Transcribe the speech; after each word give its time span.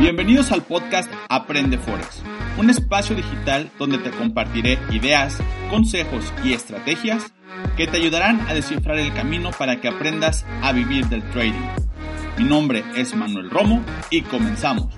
Bienvenidos 0.00 0.50
al 0.50 0.62
podcast 0.62 1.12
Aprende 1.28 1.76
Forex, 1.76 2.22
un 2.56 2.70
espacio 2.70 3.14
digital 3.14 3.70
donde 3.78 3.98
te 3.98 4.10
compartiré 4.10 4.78
ideas, 4.90 5.38
consejos 5.68 6.32
y 6.42 6.54
estrategias 6.54 7.34
que 7.76 7.86
te 7.86 7.98
ayudarán 7.98 8.40
a 8.48 8.54
descifrar 8.54 8.98
el 8.98 9.12
camino 9.12 9.50
para 9.50 9.82
que 9.82 9.88
aprendas 9.88 10.46
a 10.62 10.72
vivir 10.72 11.04
del 11.08 11.22
trading. 11.32 11.68
Mi 12.38 12.44
nombre 12.44 12.82
es 12.96 13.14
Manuel 13.14 13.50
Romo 13.50 13.84
y 14.08 14.22
comenzamos. 14.22 14.96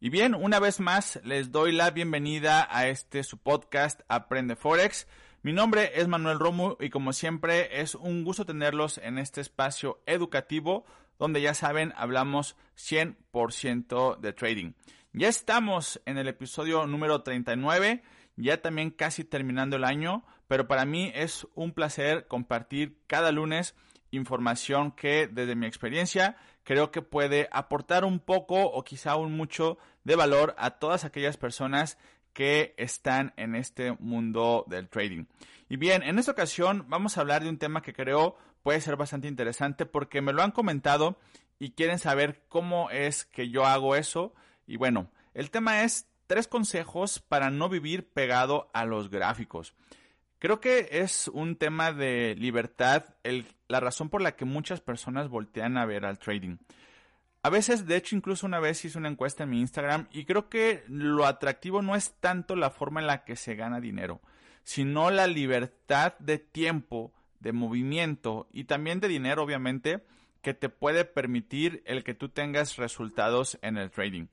Y 0.00 0.10
bien, 0.10 0.36
una 0.36 0.60
vez 0.60 0.78
más 0.78 1.18
les 1.24 1.50
doy 1.50 1.72
la 1.72 1.90
bienvenida 1.90 2.68
a 2.70 2.86
este 2.86 3.24
su 3.24 3.36
podcast 3.36 4.02
Aprende 4.06 4.54
Forex. 4.54 5.08
Mi 5.42 5.52
nombre 5.52 5.90
es 5.96 6.06
Manuel 6.06 6.38
Romo 6.38 6.76
y 6.78 6.88
como 6.88 7.12
siempre 7.12 7.80
es 7.80 7.96
un 7.96 8.22
gusto 8.22 8.46
tenerlos 8.46 8.98
en 8.98 9.18
este 9.18 9.40
espacio 9.40 10.00
educativo 10.06 10.84
donde 11.18 11.42
ya 11.42 11.52
saben 11.52 11.92
hablamos 11.96 12.54
100% 12.76 14.20
de 14.20 14.32
trading. 14.32 14.72
Ya 15.12 15.26
estamos 15.26 16.00
en 16.06 16.16
el 16.16 16.28
episodio 16.28 16.86
número 16.86 17.24
39, 17.24 18.04
ya 18.36 18.62
también 18.62 18.90
casi 18.90 19.24
terminando 19.24 19.74
el 19.74 19.84
año, 19.84 20.24
pero 20.46 20.68
para 20.68 20.84
mí 20.84 21.10
es 21.12 21.44
un 21.56 21.72
placer 21.72 22.28
compartir 22.28 23.00
cada 23.08 23.32
lunes 23.32 23.74
información 24.12 24.92
que 24.92 25.26
desde 25.26 25.56
mi 25.56 25.66
experiencia 25.66 26.36
creo 26.68 26.90
que 26.90 27.00
puede 27.00 27.48
aportar 27.50 28.04
un 28.04 28.18
poco 28.18 28.62
o 28.62 28.84
quizá 28.84 29.16
un 29.16 29.32
mucho 29.32 29.78
de 30.04 30.16
valor 30.16 30.54
a 30.58 30.72
todas 30.72 31.06
aquellas 31.06 31.38
personas 31.38 31.96
que 32.34 32.74
están 32.76 33.32
en 33.38 33.54
este 33.54 33.92
mundo 33.92 34.66
del 34.68 34.90
trading. 34.90 35.24
Y 35.70 35.78
bien, 35.78 36.02
en 36.02 36.18
esta 36.18 36.32
ocasión 36.32 36.84
vamos 36.86 37.16
a 37.16 37.22
hablar 37.22 37.42
de 37.42 37.48
un 37.48 37.56
tema 37.56 37.80
que 37.80 37.94
creo 37.94 38.36
puede 38.62 38.82
ser 38.82 38.96
bastante 38.96 39.28
interesante 39.28 39.86
porque 39.86 40.20
me 40.20 40.34
lo 40.34 40.42
han 40.42 40.50
comentado 40.50 41.18
y 41.58 41.70
quieren 41.70 41.98
saber 41.98 42.44
cómo 42.50 42.90
es 42.90 43.24
que 43.24 43.48
yo 43.48 43.64
hago 43.64 43.96
eso. 43.96 44.34
Y 44.66 44.76
bueno, 44.76 45.10
el 45.32 45.50
tema 45.50 45.84
es 45.84 46.06
tres 46.26 46.48
consejos 46.48 47.18
para 47.18 47.48
no 47.48 47.70
vivir 47.70 48.10
pegado 48.12 48.68
a 48.74 48.84
los 48.84 49.08
gráficos. 49.08 49.72
Creo 50.38 50.60
que 50.60 50.88
es 50.92 51.28
un 51.28 51.56
tema 51.56 51.92
de 51.92 52.36
libertad, 52.38 53.06
la 53.66 53.80
razón 53.80 54.08
por 54.08 54.22
la 54.22 54.36
que 54.36 54.44
muchas 54.44 54.80
personas 54.80 55.28
voltean 55.28 55.76
a 55.76 55.84
ver 55.84 56.04
al 56.04 56.18
trading. 56.18 56.58
A 57.42 57.50
veces, 57.50 57.86
de 57.86 57.96
hecho, 57.96 58.14
incluso 58.14 58.46
una 58.46 58.60
vez 58.60 58.84
hice 58.84 58.98
una 58.98 59.08
encuesta 59.08 59.44
en 59.44 59.50
mi 59.50 59.60
Instagram 59.60 60.06
y 60.12 60.24
creo 60.24 60.48
que 60.48 60.84
lo 60.88 61.26
atractivo 61.26 61.82
no 61.82 61.96
es 61.96 62.14
tanto 62.20 62.56
la 62.56 62.70
forma 62.70 63.00
en 63.00 63.06
la 63.06 63.24
que 63.24 63.36
se 63.36 63.56
gana 63.56 63.80
dinero, 63.80 64.20
sino 64.62 65.10
la 65.10 65.26
libertad 65.26 66.14
de 66.18 66.38
tiempo, 66.38 67.12
de 67.40 67.52
movimiento 67.52 68.48
y 68.52 68.64
también 68.64 69.00
de 69.00 69.08
dinero, 69.08 69.42
obviamente, 69.42 70.04
que 70.42 70.54
te 70.54 70.68
puede 70.68 71.04
permitir 71.04 71.82
el 71.84 72.04
que 72.04 72.14
tú 72.14 72.28
tengas 72.28 72.76
resultados 72.76 73.58
en 73.62 73.76
el 73.76 73.90
trading. 73.90 74.26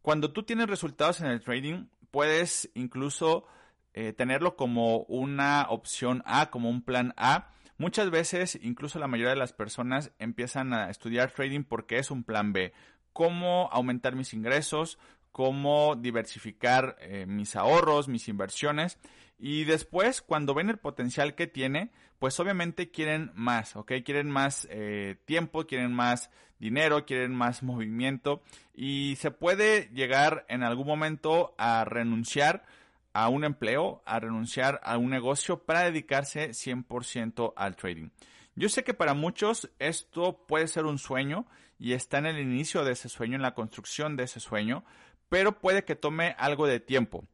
Cuando 0.00 0.32
tú 0.32 0.42
tienes 0.42 0.68
resultados 0.68 1.20
en 1.20 1.28
el 1.28 1.40
trading, 1.40 1.86
puedes 2.10 2.70
incluso 2.74 3.46
eh, 3.94 4.12
tenerlo 4.12 4.56
como 4.56 5.00
una 5.04 5.66
opción 5.68 6.22
A, 6.24 6.50
como 6.50 6.70
un 6.70 6.82
plan 6.82 7.12
A. 7.16 7.48
Muchas 7.78 8.10
veces, 8.10 8.58
incluso 8.62 8.98
la 8.98 9.08
mayoría 9.08 9.30
de 9.30 9.38
las 9.38 9.52
personas 9.52 10.12
empiezan 10.18 10.72
a 10.72 10.88
estudiar 10.88 11.30
trading 11.30 11.64
porque 11.64 11.98
es 11.98 12.10
un 12.10 12.24
plan 12.24 12.52
B. 12.52 12.72
Cómo 13.12 13.68
aumentar 13.72 14.14
mis 14.14 14.32
ingresos, 14.34 14.98
cómo 15.32 15.96
diversificar 15.96 16.96
eh, 17.00 17.26
mis 17.26 17.56
ahorros, 17.56 18.08
mis 18.08 18.28
inversiones. 18.28 18.98
Y 19.38 19.64
después, 19.64 20.22
cuando 20.22 20.54
ven 20.54 20.70
el 20.70 20.78
potencial 20.78 21.34
que 21.34 21.46
tiene, 21.46 21.90
pues 22.18 22.38
obviamente 22.38 22.90
quieren 22.90 23.32
más, 23.34 23.74
¿ok? 23.74 23.94
Quieren 24.04 24.30
más 24.30 24.68
eh, 24.70 25.16
tiempo, 25.24 25.66
quieren 25.66 25.92
más 25.92 26.30
dinero, 26.60 27.04
quieren 27.04 27.34
más 27.34 27.64
movimiento. 27.64 28.42
Y 28.72 29.16
se 29.16 29.32
puede 29.32 29.90
llegar 29.92 30.46
en 30.48 30.62
algún 30.62 30.86
momento 30.86 31.54
a 31.58 31.84
renunciar 31.84 32.64
a 33.12 33.28
un 33.28 33.44
empleo, 33.44 34.02
a 34.06 34.20
renunciar 34.20 34.80
a 34.84 34.98
un 34.98 35.10
negocio 35.10 35.64
para 35.64 35.84
dedicarse 35.84 36.50
100% 36.50 37.52
al 37.56 37.76
trading. 37.76 38.10
Yo 38.54 38.68
sé 38.68 38.84
que 38.84 38.94
para 38.94 39.14
muchos 39.14 39.70
esto 39.78 40.44
puede 40.46 40.68
ser 40.68 40.84
un 40.84 40.98
sueño 40.98 41.46
y 41.78 41.94
está 41.94 42.18
en 42.18 42.26
el 42.26 42.38
inicio 42.38 42.84
de 42.84 42.92
ese 42.92 43.08
sueño, 43.08 43.36
en 43.36 43.42
la 43.42 43.54
construcción 43.54 44.16
de 44.16 44.24
ese 44.24 44.40
sueño, 44.40 44.84
pero 45.28 45.58
puede 45.58 45.84
que 45.84 45.96
tome 45.96 46.36
algo 46.38 46.66
de 46.66 46.80
tiempo. 46.80 47.24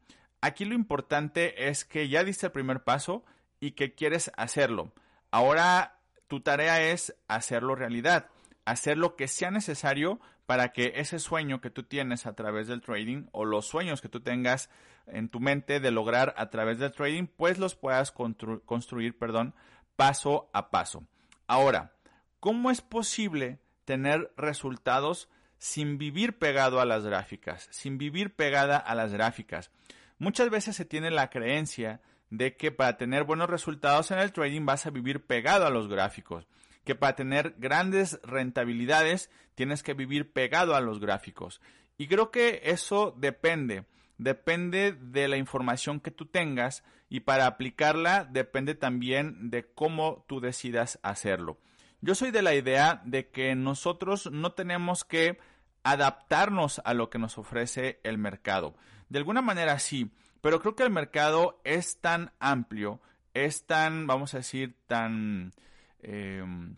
Aquí 0.41 0.65
lo 0.65 0.75
importante 0.75 1.69
es 1.69 1.85
que 1.85 2.09
ya 2.09 2.23
diste 2.23 2.47
el 2.47 2.53
primer 2.53 2.85
paso 2.85 3.25
y 3.59 3.73
que 3.73 3.95
quieres 3.95 4.31
hacerlo. 4.37 4.93
Ahora 5.31 5.99
tu 6.29 6.41
tarea 6.41 6.81
es 6.81 7.17
hacerlo 7.27 7.75
realidad, 7.75 8.29
hacer 8.71 8.99
lo 8.99 9.17
que 9.17 9.29
sea 9.29 9.51
necesario 9.51 10.21
para 10.47 10.73
que 10.73 10.93
ese 10.97 11.19
sueño 11.19 11.61
que 11.61 11.71
tú 11.71 11.85
tienes 11.85 12.27
a 12.27 12.35
través 12.35 12.69
del 12.69 12.83
trading 12.83 13.27
o 13.33 13.45
los 13.45 13.67
sueños 13.67 14.01
que 14.01 14.09
tú 14.09 14.21
tengas 14.21 14.71
en 15.07 15.29
tu 15.29 15.41
mente 15.41 15.81
de 15.81 15.91
lograr 15.91 16.35
a 16.37 16.51
través 16.51 16.79
del 16.79 16.93
trading, 16.93 17.27
pues 17.27 17.59
los 17.59 17.75
puedas 17.75 18.13
construir, 18.13 19.17
perdón, 19.19 19.55
paso 19.97 20.51
a 20.53 20.71
paso. 20.71 21.05
Ahora, 21.47 21.93
¿cómo 22.41 22.71
es 22.71 22.83
posible 22.83 23.59
tener 23.85 24.33
resultados 24.37 25.31
sin 25.57 25.97
vivir 25.97 26.39
pegado 26.39 26.81
a 26.81 26.85
las 26.85 27.05
gráficas, 27.05 27.69
sin 27.71 27.97
vivir 27.97 28.35
pegada 28.37 28.77
a 28.77 28.95
las 28.95 29.13
gráficas? 29.13 29.71
Muchas 30.19 30.51
veces 30.51 30.77
se 30.77 30.85
tiene 30.85 31.11
la 31.11 31.31
creencia 31.31 32.03
de 32.29 32.57
que 32.57 32.71
para 32.71 32.99
tener 32.99 33.25
buenos 33.25 33.49
resultados 33.49 34.11
en 34.11 34.19
el 34.19 34.33
trading 34.33 34.67
vas 34.67 34.85
a 34.85 34.91
vivir 34.91 35.25
pegado 35.25 35.67
a 35.67 35.71
los 35.71 35.89
gráficos 35.89 36.47
que 36.89 36.95
para 36.95 37.17
tener 37.17 37.55
grandes 37.59 38.19
rentabilidades 38.23 39.31
tienes 39.55 39.83
que 39.83 39.93
vivir 39.93 40.33
pegado 40.33 40.75
a 40.75 40.81
los 40.81 41.01
gráficos. 41.01 41.61
Y 41.99 42.09
creo 42.09 42.31
que 42.31 42.63
eso 42.65 43.15
depende. 43.15 43.85
Depende 44.17 44.93
de 44.93 45.29
la 45.29 45.37
información 45.37 46.01
que 46.01 46.11
tú 46.11 46.25
tengas 46.25 46.83
y 47.11 47.21
para 47.21 47.45
aplicarla 47.45 48.25
depende 48.25 48.75
también 48.75 49.51
de 49.51 49.71
cómo 49.71 50.25
tú 50.27 50.41
decidas 50.41 50.99
hacerlo. 51.03 51.59
Yo 52.01 52.15
soy 52.15 52.31
de 52.31 52.41
la 52.41 52.55
idea 52.55 53.03
de 53.05 53.29
que 53.29 53.55
nosotros 53.55 54.31
no 54.33 54.53
tenemos 54.53 55.05
que 55.05 55.39
adaptarnos 55.83 56.81
a 56.87 56.95
lo 56.95 57.11
que 57.11 57.19
nos 57.19 57.37
ofrece 57.37 58.01
el 58.03 58.17
mercado. 58.17 58.75
De 59.11 59.19
alguna 59.19 59.43
manera 59.43 59.79
sí, 59.79 60.11
pero 60.41 60.63
creo 60.63 60.75
que 60.75 60.85
el 60.85 60.91
mercado 60.91 61.61
es 61.65 62.01
tan 62.01 62.33
amplio, 62.41 63.03
es 63.35 63.67
tan, 63.67 64.07
vamos 64.07 64.33
a 64.33 64.39
decir, 64.39 64.75
tan 64.87 65.53
Em, 66.01 66.77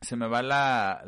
se 0.00 0.16
me 0.16 0.26
va 0.26 0.42
la, 0.42 1.02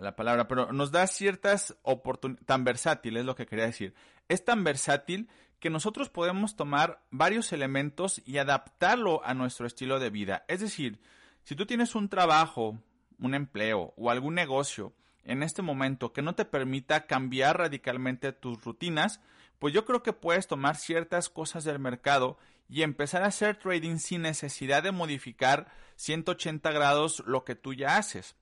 la, 0.00 0.16
palabra, 0.16 0.48
pero 0.48 0.72
nos 0.72 0.90
da 0.90 1.06
ciertas 1.06 1.76
oportunidades, 1.82 2.46
tan 2.46 2.64
versátil 2.64 3.16
es 3.18 3.24
lo 3.24 3.34
que 3.34 3.46
quería 3.46 3.66
decir. 3.66 3.94
Es 4.28 4.44
tan 4.44 4.64
versátil 4.64 5.28
que 5.60 5.70
nosotros 5.70 6.08
podemos 6.08 6.56
tomar 6.56 7.02
varios 7.10 7.52
elementos 7.52 8.22
y 8.24 8.38
adaptarlo 8.38 9.24
a 9.24 9.34
nuestro 9.34 9.66
estilo 9.66 10.00
de 10.00 10.10
vida. 10.10 10.44
Es 10.48 10.60
decir, 10.60 10.98
si 11.44 11.54
tú 11.54 11.66
tienes 11.66 11.94
un 11.94 12.08
trabajo, 12.08 12.78
un 13.18 13.34
empleo 13.34 13.92
o 13.96 14.10
algún 14.10 14.34
negocio 14.34 14.94
en 15.24 15.42
este 15.42 15.62
momento 15.62 16.12
que 16.12 16.22
no 16.22 16.34
te 16.34 16.44
permita 16.44 17.06
cambiar 17.06 17.58
radicalmente 17.58 18.32
tus 18.32 18.64
rutinas, 18.64 19.20
pues 19.58 19.72
yo 19.72 19.84
creo 19.84 20.02
que 20.02 20.12
puedes 20.12 20.48
tomar 20.48 20.76
ciertas 20.76 21.28
cosas 21.28 21.62
del 21.64 21.78
mercado 21.78 22.38
y 22.68 22.82
empezar 22.82 23.22
a 23.22 23.26
hacer 23.26 23.56
trading 23.56 23.98
sin 23.98 24.22
necesidad 24.22 24.82
de 24.82 24.92
modificar 24.92 25.72
180 25.96 26.70
grados 26.72 27.22
lo 27.26 27.44
que 27.44 27.54
tú 27.54 27.74
ya 27.74 27.96
haces. 27.96 28.36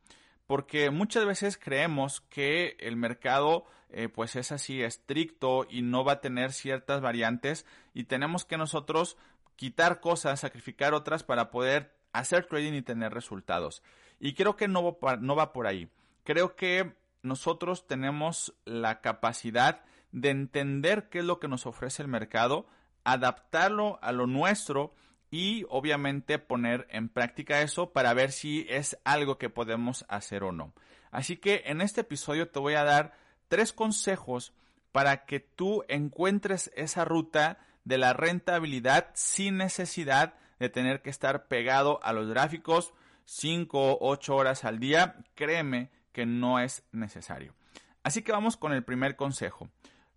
Porque 0.47 0.91
muchas 0.91 1.27
veces 1.27 1.59
creemos 1.59 2.21
que 2.23 2.77
el 2.81 2.97
mercado 2.97 3.67
eh, 3.91 4.09
pues 4.09 4.37
es 4.37 4.53
así 4.53 4.83
estricto 4.83 5.67
y 5.69 5.83
no 5.83 6.05
va 6.05 6.13
a 6.13 6.21
tener 6.21 6.53
ciertas 6.53 7.01
variantes 7.01 7.67
y 7.93 8.05
tenemos 8.05 8.45
que 8.45 8.57
nosotros 8.57 9.17
quitar 9.57 10.01
cosas, 10.01 10.41
sacrificar 10.41 10.95
otras 10.95 11.25
para 11.25 11.51
poder 11.51 11.95
hacer 12.13 12.47
trading 12.47 12.75
y 12.75 12.83
tener 12.83 13.13
resultados. 13.13 13.83
Y 14.21 14.35
creo 14.35 14.57
que 14.57 14.69
no 14.69 14.99
va, 14.99 15.17
no 15.17 15.35
va 15.35 15.53
por 15.53 15.67
ahí. 15.67 15.89
Creo 16.25 16.55
que 16.55 16.95
nosotros 17.23 17.87
tenemos 17.87 18.55
la 18.65 19.01
capacidad 19.01 19.83
de 20.13 20.31
entender 20.31 21.09
qué 21.09 21.21
es 21.21 21.25
lo 21.25 21.41
que 21.41 21.49
nos 21.49 21.67
ofrece 21.67 22.03
el 22.03 22.09
mercado, 22.09 22.67
adaptarlo 23.05 23.99
a 24.03 24.13
lo 24.13 24.27
nuestro 24.27 24.95
y 25.31 25.65
obviamente 25.69 26.39
poner 26.39 26.87
en 26.91 27.09
práctica 27.09 27.63
eso 27.63 27.93
para 27.93 28.15
ver 28.15 28.33
si 28.33 28.67
es 28.69 28.99
algo 29.05 29.39
que 29.39 29.49
podemos 29.51 30.05
hacer 30.09 30.43
o 30.43 30.53
no. 30.53 30.73
Así 31.11 31.37
que 31.37 31.63
en 31.67 31.81
este 31.81 32.03
episodio 32.03 32.49
te 32.49 32.59
voy 32.59 32.75
a 32.75 32.85
dar 32.85 33.15
tres 33.49 33.73
consejos 33.73 34.53
para 34.93 35.25
que 35.25 35.41
tú 35.41 35.85
encuentres 35.89 36.71
esa 36.75 37.05
ruta 37.05 37.59
de 37.85 37.99
la 37.99 38.13
rentabilidad 38.13 39.09
sin 39.15 39.57
necesidad 39.57 40.35
de 40.59 40.69
tener 40.69 41.03
que 41.03 41.11
estar 41.11 41.47
pegado 41.47 42.01
a 42.03 42.13
los 42.13 42.29
gráficos 42.29 42.93
5 43.25 43.93
o 43.93 44.11
8 44.11 44.35
horas 44.35 44.65
al 44.65 44.79
día. 44.79 45.17
Créeme 45.35 45.91
que 46.13 46.27
no 46.27 46.59
es 46.59 46.85
necesario. 46.93 47.55
Así 48.03 48.23
que 48.23 48.33
vamos 48.33 48.57
con 48.57 48.73
el 48.73 48.83
primer 48.83 49.17
consejo. 49.17 49.69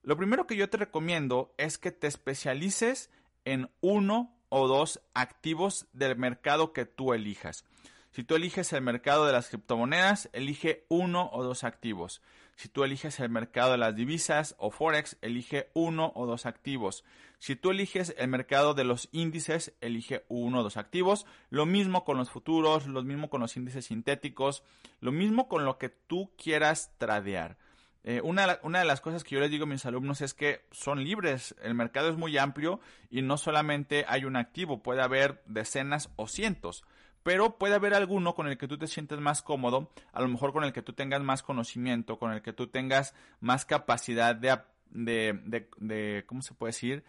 Lo 0.03 0.17
primero 0.17 0.47
que 0.47 0.57
yo 0.57 0.69
te 0.69 0.75
recomiendo 0.75 1.53
es 1.57 1.77
que 1.77 1.93
te 1.93 2.07
especialices 2.07 3.09
en 3.45 3.69
uno 3.79 4.35
o 4.49 4.67
dos 4.67 5.01
activos 5.13 5.87
del 5.93 6.17
mercado 6.17 6.73
que 6.73 6.85
tú 6.85 7.13
elijas. 7.13 7.63
Si 8.11 8.23
tú 8.25 8.35
eliges 8.35 8.73
el 8.73 8.81
mercado 8.81 9.25
de 9.25 9.31
las 9.31 9.47
criptomonedas, 9.47 10.29
elige 10.33 10.85
uno 10.89 11.29
o 11.31 11.41
dos 11.41 11.63
activos. 11.63 12.21
Si 12.57 12.67
tú 12.67 12.83
eliges 12.83 13.19
el 13.21 13.29
mercado 13.29 13.71
de 13.71 13.77
las 13.77 13.95
divisas 13.95 14.55
o 14.59 14.71
forex, 14.71 15.17
elige 15.21 15.69
uno 15.73 16.11
o 16.15 16.27
dos 16.27 16.45
activos. 16.45 17.05
Si 17.39 17.55
tú 17.55 17.71
eliges 17.71 18.13
el 18.17 18.27
mercado 18.27 18.73
de 18.73 18.83
los 18.83 19.07
índices, 19.13 19.73
elige 19.79 20.25
uno 20.27 20.59
o 20.59 20.63
dos 20.63 20.75
activos. 20.75 21.25
Lo 21.49 21.65
mismo 21.65 22.03
con 22.03 22.17
los 22.17 22.29
futuros, 22.29 22.87
lo 22.87 23.01
mismo 23.03 23.29
con 23.29 23.39
los 23.39 23.55
índices 23.55 23.85
sintéticos, 23.85 24.63
lo 24.99 25.13
mismo 25.13 25.47
con 25.47 25.63
lo 25.63 25.77
que 25.77 25.87
tú 25.89 26.29
quieras 26.37 26.91
tradear. 26.97 27.57
Eh, 28.05 28.19
una, 28.21 28.59
una, 28.63 28.79
de 28.79 28.85
las 28.85 28.99
cosas 28.99 29.23
que 29.23 29.35
yo 29.35 29.41
les 29.41 29.49
digo 29.49 29.63
a 29.63 29.67
mis 29.67 29.85
alumnos 29.85 30.19
es 30.19 30.33
que 30.33 30.65
son 30.71 31.01
libres, 31.03 31.55
el 31.63 31.73
mercado 31.73 32.09
es 32.09 32.17
muy 32.17 32.37
amplio 32.37 32.81
y 33.09 33.21
no 33.21 33.37
solamente 33.37 34.03
hay 34.09 34.25
un 34.25 34.35
activo, 34.35 34.83
puede 34.83 35.01
haber 35.01 35.41
decenas 35.45 36.09
o 36.17 36.27
cientos, 36.27 36.83
pero 37.23 37.57
puede 37.57 37.75
haber 37.75 37.93
alguno 37.93 38.35
con 38.35 38.47
el 38.47 38.57
que 38.57 38.67
tú 38.67 38.77
te 38.77 38.87
sientes 38.87 39.19
más 39.19 39.41
cómodo, 39.41 39.89
a 40.11 40.21
lo 40.21 40.27
mejor 40.27 40.51
con 40.51 40.65
el 40.65 40.73
que 40.73 40.81
tú 40.81 40.91
tengas 40.91 41.21
más 41.21 41.43
conocimiento, 41.43 42.19
con 42.19 42.33
el 42.33 42.41
que 42.41 42.51
tú 42.51 42.67
tengas 42.67 43.15
más 43.39 43.65
capacidad 43.65 44.35
de, 44.35 44.59
de, 44.89 45.69
de, 45.77 46.25
¿cómo 46.27 46.41
se 46.41 46.53
puede 46.53 46.71
decir? 46.71 47.05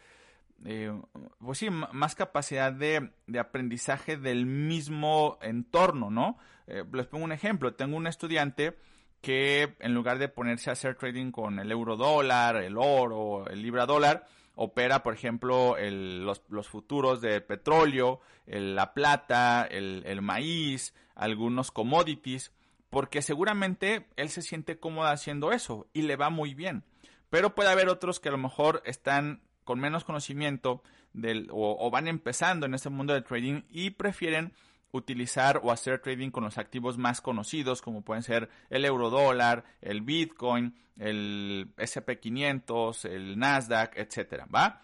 Eh, 0.65 0.93
pues 1.41 1.59
sí, 1.59 1.71
más 1.71 2.15
capacidad 2.15 2.73
de, 2.73 3.11
de, 3.27 3.39
aprendizaje 3.41 4.17
del 4.17 4.47
mismo 4.47 5.39
entorno, 5.43 6.11
¿no? 6.11 6.39
Eh, 6.69 6.85
les 6.93 7.07
pongo 7.07 7.25
un 7.25 7.33
ejemplo, 7.33 7.75
tengo 7.75 7.97
un 7.97 8.07
estudiante 8.07 8.79
que 9.25 9.75
en 9.81 9.95
lugar 9.95 10.19
de 10.19 10.29
ponerse 10.29 10.69
a 10.69 10.75
hacer 10.75 10.97
trading 10.97 11.31
con 11.31 11.59
el 11.59 11.73
euro 11.73 11.97
dólar, 11.97 12.57
el 12.57 12.77
oro, 12.77 13.49
el 13.49 13.63
libra 13.63 13.87
dólar, 13.87 14.27
opera, 14.55 15.03
por 15.03 15.15
ejemplo, 15.15 15.77
los, 15.81 16.69
futuros 16.69 17.23
de 17.23 17.41
petróleo, 17.41 18.21
la 18.45 18.93
plata, 18.93 19.67
el, 19.71 20.21
maíz, 20.21 20.93
algunos 21.15 21.71
commodities, 21.71 22.53
porque 22.91 23.23
seguramente 23.23 24.07
él 24.17 24.29
se 24.29 24.43
siente 24.43 24.79
cómodo 24.79 25.07
haciendo 25.07 25.53
eso 25.53 25.87
y 25.95 26.03
le 26.03 26.17
va 26.17 26.29
muy 26.29 26.53
bien. 26.53 26.85
Pero 27.31 27.55
puede 27.55 27.71
haber 27.71 27.89
otros 27.89 28.21
que 28.21 28.29
a 28.29 28.33
lo 28.33 28.39
mejor 28.39 28.83
están 28.85 29.41
con 29.65 29.81
menos 29.81 30.05
conocimiento 30.05 30.83
del, 31.15 31.49
o 31.51 31.91
van 31.91 32.09
empezando 32.09 32.67
en 32.67 32.75
este 32.75 32.91
mundo 32.91 33.15
del 33.15 33.25
trading 33.25 33.63
y 33.71 33.89
prefieren 33.89 34.53
utilizar 34.95 35.61
o 35.65 35.73
hacer 35.73 36.01
trading 36.01 36.31
con 36.31 36.45
los 36.45 36.57
activos 36.57 36.99
más 36.99 37.21
conocidos 37.21 37.83
como 37.83 38.03
pueden 38.03 38.23
ser 38.23 38.49
el 38.71 38.85
euro 38.85 39.11
dólar, 39.11 39.65
el 39.83 40.03
bitcoin, 40.03 40.75
el 40.97 41.73
SP500, 41.77 43.11
el 43.11 43.37
Nasdaq, 43.37 43.97
etcétera, 43.97 44.47
¿va? 44.47 44.83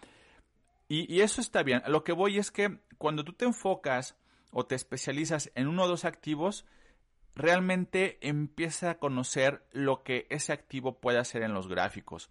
Y, 0.89 1.11
y, 1.13 1.21
eso 1.21 1.39
está 1.39 1.63
bien. 1.63 1.81
Lo 1.87 2.03
que 2.03 2.11
voy 2.11 2.37
es 2.37 2.51
que 2.51 2.79
cuando 2.97 3.23
tú 3.23 3.31
te 3.31 3.45
enfocas 3.45 4.17
o 4.51 4.65
te 4.65 4.75
especializas 4.75 5.49
en 5.55 5.67
uno 5.67 5.83
o 5.83 5.87
dos 5.87 6.03
activos, 6.03 6.65
realmente 7.33 8.17
empiezas 8.19 8.89
a 8.89 8.99
conocer 8.99 9.63
lo 9.71 10.03
que 10.03 10.27
ese 10.29 10.51
activo 10.51 10.99
puede 10.99 11.19
hacer 11.19 11.43
en 11.43 11.53
los 11.53 11.69
gráficos. 11.69 12.29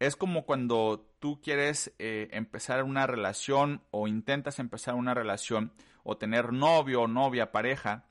Es 0.00 0.16
como 0.16 0.46
cuando 0.46 1.06
tú 1.18 1.42
quieres 1.42 1.92
eh, 1.98 2.30
empezar 2.32 2.84
una 2.84 3.06
relación 3.06 3.82
o 3.90 4.08
intentas 4.08 4.58
empezar 4.58 4.94
una 4.94 5.12
relación 5.12 5.74
o 6.04 6.16
tener 6.16 6.54
novio 6.54 7.02
o 7.02 7.06
novia, 7.06 7.52
pareja, 7.52 8.06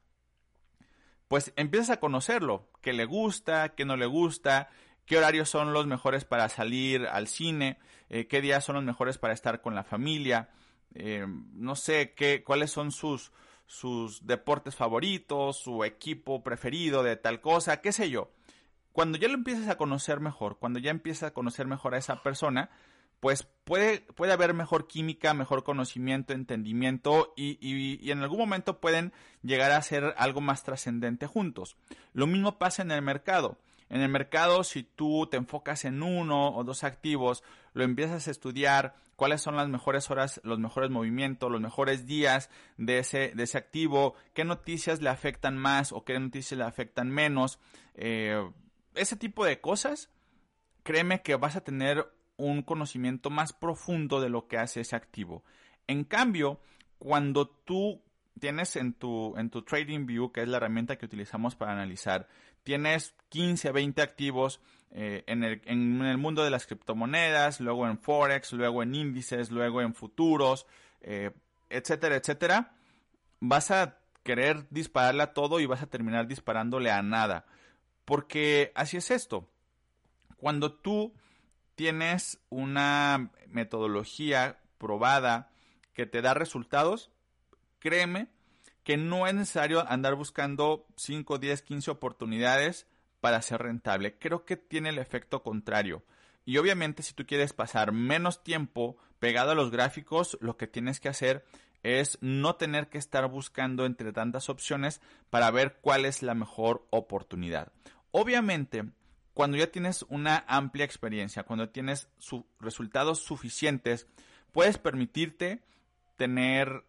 pues 1.28 1.52
empiezas 1.56 1.90
a 1.90 2.00
conocerlo, 2.00 2.70
qué 2.84 2.94
le 2.94 3.06
gusta, 3.06 3.70
qué 3.70 3.86
no 3.86 3.98
le 3.98 4.06
gusta, 4.06 4.70
qué 5.08 5.18
horarios 5.18 5.50
son 5.50 5.74
los 5.74 5.88
mejores 5.88 6.26
para 6.26 6.48
salir 6.48 7.08
al 7.08 7.28
cine, 7.28 7.80
eh, 8.10 8.28
qué 8.28 8.40
días 8.40 8.64
son 8.64 8.76
los 8.76 8.84
mejores 8.84 9.18
para 9.18 9.34
estar 9.34 9.62
con 9.64 9.74
la 9.74 9.84
familia, 9.84 10.52
eh, 10.94 11.26
no 11.28 11.76
sé 11.76 12.14
qué, 12.14 12.44
cuáles 12.44 12.70
son 12.70 12.92
sus, 12.92 13.32
sus 13.66 14.28
deportes 14.28 14.76
favoritos, 14.76 15.58
su 15.58 15.84
equipo 15.84 16.44
preferido 16.44 17.02
de 17.02 17.16
tal 17.16 17.42
cosa, 17.42 17.82
qué 17.82 17.92
sé 17.92 18.12
yo 18.12 18.30
cuando 18.92 19.18
ya 19.18 19.28
lo 19.28 19.36
empiezas 19.36 19.68
a 19.70 19.78
conocer 19.78 20.20
mejor, 20.20 20.58
cuando 20.58 20.80
ya 20.80 20.92
empiezas 20.92 21.30
a 21.30 21.34
conocer 21.34 21.68
mejor 21.68 21.96
a 21.96 21.98
esa 21.98 22.22
persona, 22.24 22.70
pues 23.20 23.44
puede, 23.64 24.02
puede 24.02 24.34
haber 24.34 24.54
mejor 24.54 24.88
química, 24.88 25.34
mejor 25.34 25.64
conocimiento, 25.64 26.34
entendimiento 26.34 27.34
y, 27.36 28.10
en 28.10 28.20
algún 28.20 28.40
momento 28.40 28.80
pueden 28.80 29.14
llegar 29.44 29.72
a 29.72 29.82
ser 29.82 30.16
algo 30.18 30.42
más 30.42 30.64
trascendente 30.64 31.28
juntos. 31.28 31.76
Lo 32.14 32.28
mismo 32.28 32.58
pasa 32.58 32.82
en 32.82 32.92
el 32.92 33.02
mercado. 33.02 33.58
En 33.90 34.02
el 34.02 34.10
mercado, 34.10 34.64
si 34.64 34.84
tú 34.84 35.28
te 35.30 35.38
enfocas 35.38 35.84
en 35.84 36.04
uno 36.04 36.56
o 36.56 36.64
dos 36.64 36.84
activos, 36.84 37.44
lo 37.74 37.84
empiezas 37.84 38.28
a 38.28 38.32
estudiar, 38.32 38.96
cuáles 39.16 39.42
son 39.42 39.56
las 39.56 39.68
mejores 39.68 40.10
horas, 40.12 40.40
los 40.44 40.60
mejores 40.60 40.92
movimientos, 40.92 41.52
los 41.52 41.60
mejores 41.60 42.06
días 42.06 42.50
de 42.78 43.00
ese, 43.00 43.34
de 43.36 43.44
ese 43.44 43.58
activo, 43.58 44.14
qué 44.34 44.46
noticias 44.46 45.02
le 45.02 45.10
afectan 45.10 45.58
más 45.58 45.92
o 45.92 46.06
qué 46.06 46.18
noticias 46.20 46.58
le 46.58 46.64
afectan 46.64 47.10
menos, 47.10 47.60
eh, 47.96 48.50
ese 49.00 49.16
tipo 49.16 49.46
de 49.46 49.60
cosas, 49.62 50.10
créeme 50.84 51.22
que 51.22 51.36
vas 51.36 51.56
a 51.56 51.64
tener 51.64 52.06
un 52.38 52.62
conocimiento 52.62 53.30
más 53.30 53.54
profundo 53.54 54.22
de 54.22 54.30
lo 54.30 54.48
que 54.48 54.58
hace 54.58 54.82
ese 54.82 54.96
activo. 54.96 55.44
En 55.88 56.04
cambio, 56.04 56.60
cuando 56.98 57.48
tú 57.48 58.02
tienes 58.40 58.76
en 58.76 58.94
tu, 58.94 59.36
en 59.38 59.50
tu 59.50 59.62
Trading 59.64 60.06
View, 60.06 60.32
que 60.32 60.42
es 60.42 60.48
la 60.48 60.58
herramienta 60.58 60.98
que 60.98 61.06
utilizamos 61.06 61.56
para 61.56 61.74
analizar, 61.74 62.28
tienes 62.64 63.16
15, 63.30 63.72
20 63.72 64.02
activos 64.02 64.62
eh, 64.92 65.24
en, 65.28 65.44
el, 65.44 65.62
en, 65.66 66.02
el, 66.02 66.18
mundo 66.18 66.44
de 66.44 66.50
las 66.50 66.66
criptomonedas, 66.66 67.60
luego 67.60 67.88
en 67.88 68.00
Forex, 68.00 68.54
luego 68.54 68.84
en 68.84 68.96
índices, 68.96 69.52
luego 69.52 69.82
en 69.82 69.94
futuros, 69.94 70.66
eh, 71.02 71.32
etcétera, 71.70 72.16
etcétera, 72.16 72.74
vas 73.40 73.72
a 73.72 74.00
querer 74.24 74.68
dispararle 74.70 75.24
a 75.24 75.34
todo 75.34 75.60
y 75.60 75.66
vas 75.66 75.82
a 75.82 75.88
terminar 75.88 76.28
disparándole 76.28 76.92
a 76.92 77.02
nada. 77.02 77.46
Porque 78.10 78.72
así 78.74 78.98
es 78.98 79.12
esto. 79.12 79.48
Cuando 80.38 80.74
tú 80.74 81.14
tienes 81.76 82.40
una 82.50 83.30
metodología 83.50 84.58
probada 84.80 85.52
que 85.94 86.08
te 86.08 86.24
da 86.24 86.34
resultados, 86.34 87.12
créeme 87.78 88.28
que 88.84 88.98
no 88.98 89.28
es 89.28 89.36
necesario 89.36 89.88
andar 89.88 90.16
buscando 90.16 90.88
5, 90.96 91.38
10, 91.38 91.62
15 91.62 91.92
oportunidades 91.92 92.88
para 93.22 93.44
ser 93.44 93.62
rentable. 93.62 94.18
Creo 94.18 94.44
que 94.44 94.58
tiene 94.58 94.90
el 94.90 94.98
efecto 94.98 95.44
contrario. 95.44 96.02
Y 96.46 96.58
obviamente 96.58 97.04
si 97.04 97.14
tú 97.14 97.28
quieres 97.28 97.54
pasar 97.54 97.92
menos 97.92 98.44
tiempo 98.44 98.98
pegado 99.20 99.52
a 99.52 99.56
los 99.56 99.70
gráficos, 99.70 100.36
lo 100.42 100.58
que 100.58 100.66
tienes 100.66 101.00
que 101.00 101.10
hacer 101.10 101.46
es 101.84 102.18
no 102.22 102.56
tener 102.56 102.90
que 102.90 102.98
estar 102.98 103.28
buscando 103.30 103.86
entre 103.86 104.14
tantas 104.14 104.50
opciones 104.50 105.00
para 105.30 105.52
ver 105.52 105.78
cuál 105.82 106.06
es 106.06 106.24
la 106.24 106.34
mejor 106.34 106.88
oportunidad. 106.90 107.72
Obviamente, 108.12 108.86
cuando 109.34 109.58
ya 109.58 109.72
tienes 109.72 110.06
una 110.10 110.44
amplia 110.48 110.86
experiencia, 110.86 111.44
cuando 111.44 111.70
tienes 111.70 112.10
resultados 112.60 113.20
suficientes, 113.20 114.08
puedes 114.52 114.78
permitirte 114.78 115.62
tener 116.18 116.84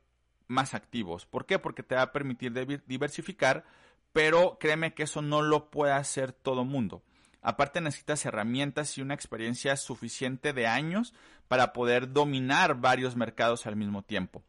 más 0.49 0.75
activos. 0.75 1.27
¿Por 1.27 1.47
qué? 1.47 1.59
Porque 1.59 1.83
te 1.83 1.95
va 1.95 2.03
a 2.03 2.13
permitir 2.13 2.53
diversificar, 2.87 3.65
pero 4.13 4.59
créeme 4.59 4.95
que 4.95 5.05
eso 5.05 5.23
no 5.23 5.43
lo 5.43 5.71
puede 5.71 5.93
hacer 5.93 6.33
todo 6.33 6.65
mundo. 6.65 7.03
Aparte 7.43 7.81
necesitas 7.81 8.27
herramientas 8.27 8.99
y 8.99 9.03
una 9.03 9.15
experiencia 9.15 9.77
suficiente 9.77 10.53
de 10.53 10.67
años 10.67 11.15
para 11.49 11.73
poder 11.73 12.13
dominar 12.13 12.81
varios 12.81 13.17
mercados 13.17 13.67
al 13.67 13.77
mismo 13.77 14.03
tiempo. 14.03 14.43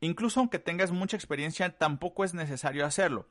Incluso 0.00 0.40
aunque 0.40 0.58
tengas 0.58 0.90
mucha 0.90 1.16
experiencia, 1.16 1.70
tampoco 1.78 2.24
es 2.24 2.34
necesario 2.34 2.84
hacerlo. 2.84 3.26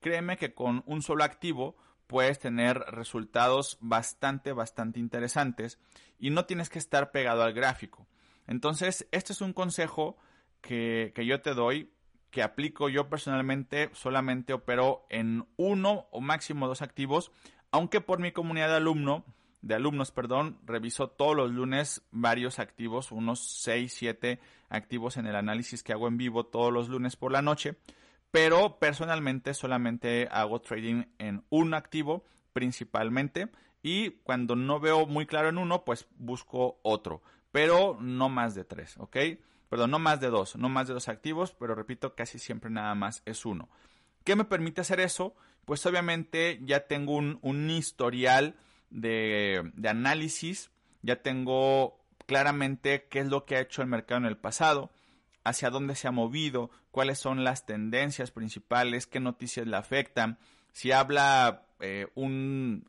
Créeme 0.00 0.36
que 0.36 0.52
con 0.52 0.82
un 0.86 1.00
solo 1.00 1.24
activo 1.24 1.76
puedes 2.08 2.40
tener 2.40 2.78
resultados 2.88 3.78
bastante, 3.80 4.52
bastante 4.52 4.98
interesantes 4.98 5.78
y 6.18 6.30
no 6.30 6.46
tienes 6.46 6.68
que 6.68 6.80
estar 6.80 7.12
pegado 7.12 7.44
al 7.44 7.52
gráfico. 7.52 8.08
Entonces, 8.48 9.06
este 9.12 9.32
es 9.32 9.40
un 9.40 9.52
consejo 9.52 10.16
que, 10.60 11.12
que 11.14 11.24
yo 11.24 11.40
te 11.40 11.54
doy, 11.54 11.92
que 12.30 12.42
aplico 12.42 12.88
yo 12.88 13.08
personalmente, 13.08 13.90
solamente 13.92 14.52
opero 14.52 15.06
en 15.10 15.46
uno 15.56 16.08
o 16.10 16.20
máximo 16.20 16.66
dos 16.66 16.82
activos, 16.82 17.30
aunque 17.70 18.00
por 18.00 18.18
mi 18.18 18.32
comunidad 18.32 18.70
de 18.70 18.76
alumno 18.76 19.24
de 19.62 19.74
alumnos, 19.74 20.12
perdón, 20.12 20.58
reviso 20.64 21.08
todos 21.08 21.36
los 21.36 21.50
lunes 21.50 22.02
varios 22.10 22.58
activos, 22.58 23.10
unos 23.10 23.40
6, 23.40 23.92
7 23.92 24.40
activos 24.68 25.16
en 25.16 25.26
el 25.26 25.36
análisis 25.36 25.82
que 25.82 25.92
hago 25.92 26.08
en 26.08 26.16
vivo 26.16 26.46
todos 26.46 26.72
los 26.72 26.88
lunes 26.88 27.16
por 27.16 27.32
la 27.32 27.42
noche, 27.42 27.76
pero 28.30 28.78
personalmente 28.78 29.54
solamente 29.54 30.28
hago 30.30 30.60
trading 30.60 31.04
en 31.18 31.44
un 31.50 31.74
activo 31.74 32.24
principalmente 32.52 33.48
y 33.82 34.10
cuando 34.22 34.56
no 34.56 34.80
veo 34.80 35.06
muy 35.06 35.26
claro 35.26 35.48
en 35.48 35.58
uno, 35.58 35.84
pues 35.84 36.08
busco 36.16 36.80
otro, 36.82 37.22
pero 37.52 37.98
no 38.00 38.28
más 38.28 38.54
de 38.54 38.64
tres, 38.64 38.96
¿ok? 38.98 39.16
Perdón, 39.68 39.90
no 39.90 39.98
más 39.98 40.20
de 40.20 40.28
dos, 40.28 40.56
no 40.56 40.68
más 40.68 40.88
de 40.88 40.94
dos 40.94 41.08
activos, 41.08 41.54
pero 41.58 41.74
repito, 41.74 42.14
casi 42.14 42.38
siempre 42.38 42.70
nada 42.70 42.94
más 42.94 43.22
es 43.26 43.44
uno. 43.44 43.68
¿Qué 44.24 44.34
me 44.34 44.44
permite 44.44 44.80
hacer 44.80 45.00
eso? 45.00 45.34
Pues 45.64 45.84
obviamente 45.86 46.60
ya 46.64 46.86
tengo 46.86 47.14
un, 47.14 47.38
un 47.42 47.70
historial 47.70 48.56
de, 48.90 49.70
de 49.74 49.88
análisis, 49.88 50.70
ya 51.02 51.22
tengo 51.22 52.00
claramente 52.26 53.06
qué 53.08 53.20
es 53.20 53.26
lo 53.26 53.44
que 53.44 53.56
ha 53.56 53.60
hecho 53.60 53.82
el 53.82 53.88
mercado 53.88 54.20
en 54.20 54.26
el 54.26 54.36
pasado, 54.36 54.90
hacia 55.44 55.70
dónde 55.70 55.94
se 55.94 56.08
ha 56.08 56.12
movido, 56.12 56.70
cuáles 56.90 57.18
son 57.18 57.44
las 57.44 57.66
tendencias 57.66 58.30
principales, 58.30 59.06
qué 59.06 59.20
noticias 59.20 59.66
le 59.66 59.76
afectan, 59.76 60.38
si 60.72 60.92
habla 60.92 61.66
eh, 61.80 62.06
un, 62.14 62.86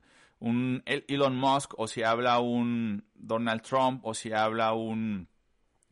Elon 0.86 1.36
Musk 1.36 1.74
o 1.78 1.88
si 1.88 2.04
habla 2.04 2.40
un 2.40 3.06
Donald 3.16 3.62
Trump 3.62 4.06
o 4.06 4.14
si 4.14 4.32
habla 4.32 4.74
un 4.74 5.28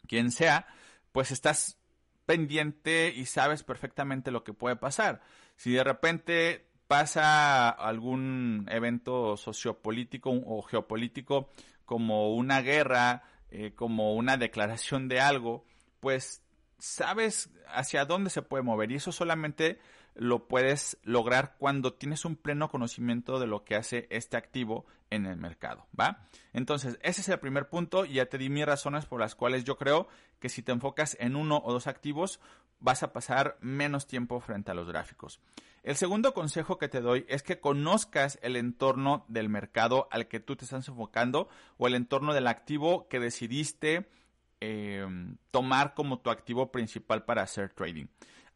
quien 0.07 0.31
sea, 0.31 0.67
pues 1.11 1.31
estás 1.31 1.77
pendiente 2.25 3.13
y 3.15 3.25
sabes 3.25 3.63
perfectamente 3.63 4.31
lo 4.31 4.43
que 4.43 4.53
puede 4.53 4.75
pasar. 4.75 5.21
Si 5.55 5.71
de 5.71 5.83
repente 5.83 6.69
pasa 6.87 7.69
algún 7.69 8.67
evento 8.69 9.35
sociopolítico 9.35 10.29
o 10.31 10.61
geopolítico 10.61 11.49
como 11.83 12.33
una 12.35 12.61
guerra, 12.61 13.23
eh, 13.49 13.73
como 13.75 14.13
una 14.13 14.37
declaración 14.37 15.07
de 15.07 15.19
algo, 15.19 15.65
pues 15.99 16.43
sabes 16.79 17.49
hacia 17.67 18.05
dónde 18.05 18.29
se 18.29 18.41
puede 18.41 18.63
mover 18.63 18.91
y 18.91 18.95
eso 18.95 19.11
solamente 19.11 19.79
lo 20.15 20.47
puedes 20.47 20.97
lograr 21.03 21.55
cuando 21.59 21.93
tienes 21.93 22.25
un 22.25 22.35
pleno 22.35 22.69
conocimiento 22.69 23.39
de 23.39 23.47
lo 23.47 23.63
que 23.63 23.75
hace 23.75 24.07
este 24.09 24.35
activo 24.35 24.85
en 25.09 25.25
el 25.25 25.37
mercado, 25.37 25.85
¿va? 25.97 26.25
Entonces, 26.53 26.97
ese 27.01 27.21
es 27.21 27.29
el 27.29 27.39
primer 27.39 27.69
punto 27.69 28.03
ya 28.03 28.25
te 28.25 28.37
di 28.37 28.49
mis 28.49 28.65
razones 28.65 29.05
por 29.05 29.19
las 29.19 29.35
cuales 29.35 29.63
yo 29.63 29.77
creo 29.77 30.07
que 30.39 30.49
si 30.49 30.61
te 30.61 30.71
enfocas 30.71 31.15
en 31.19 31.35
uno 31.35 31.61
o 31.63 31.71
dos 31.71 31.87
activos, 31.87 32.39
vas 32.79 33.03
a 33.03 33.13
pasar 33.13 33.57
menos 33.61 34.07
tiempo 34.07 34.39
frente 34.39 34.71
a 34.71 34.73
los 34.73 34.87
gráficos. 34.87 35.39
El 35.83 35.95
segundo 35.95 36.33
consejo 36.33 36.77
que 36.77 36.89
te 36.89 36.99
doy 36.99 37.25
es 37.29 37.43
que 37.43 37.59
conozcas 37.59 38.39
el 38.41 38.55
entorno 38.55 39.23
del 39.29 39.47
mercado 39.47 40.07
al 40.11 40.27
que 40.27 40.39
tú 40.39 40.55
te 40.55 40.65
estás 40.65 40.87
enfocando 40.87 41.47
o 41.77 41.87
el 41.87 41.95
entorno 41.95 42.33
del 42.33 42.47
activo 42.47 43.07
que 43.07 43.19
decidiste 43.19 44.09
em, 44.59 45.37
tomar 45.51 45.93
como 45.93 46.19
tu 46.19 46.29
activo 46.29 46.71
principal 46.71 47.23
para 47.25 47.43
hacer 47.43 47.73
trading. 47.73 48.05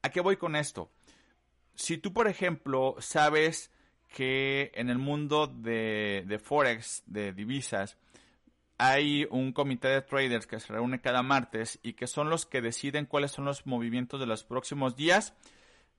¿A 0.02 0.10
qué 0.10 0.22
voy 0.22 0.38
con 0.38 0.56
esto? 0.56 0.92
Si 1.76 1.98
tú, 1.98 2.14
por 2.14 2.28
ejemplo, 2.28 2.96
sabes 3.00 3.72
que 4.08 4.72
en 4.76 4.90
el 4.90 4.98
mundo 4.98 5.48
de, 5.48 6.24
de 6.28 6.40
Forex, 6.40 7.04
de 7.06 7.34
divisas, 7.34 7.98
hay 8.78 9.28
un 9.30 9.54
comité 9.54 9.90
de 9.90 10.02
traders 10.02 10.48
que 10.48 10.60
se 10.60 10.74
reúne 10.74 11.02
cada 11.02 11.22
martes 11.22 11.80
y 11.84 11.94
que 11.94 12.08
son 12.08 12.30
los 12.30 12.48
que 12.48 12.62
deciden 12.62 13.06
cuáles 13.06 13.32
son 13.32 13.46
los 13.46 13.68
movimientos 13.68 14.20
de 14.20 14.26
los 14.26 14.44
próximos 14.44 14.96
días, 14.96 15.36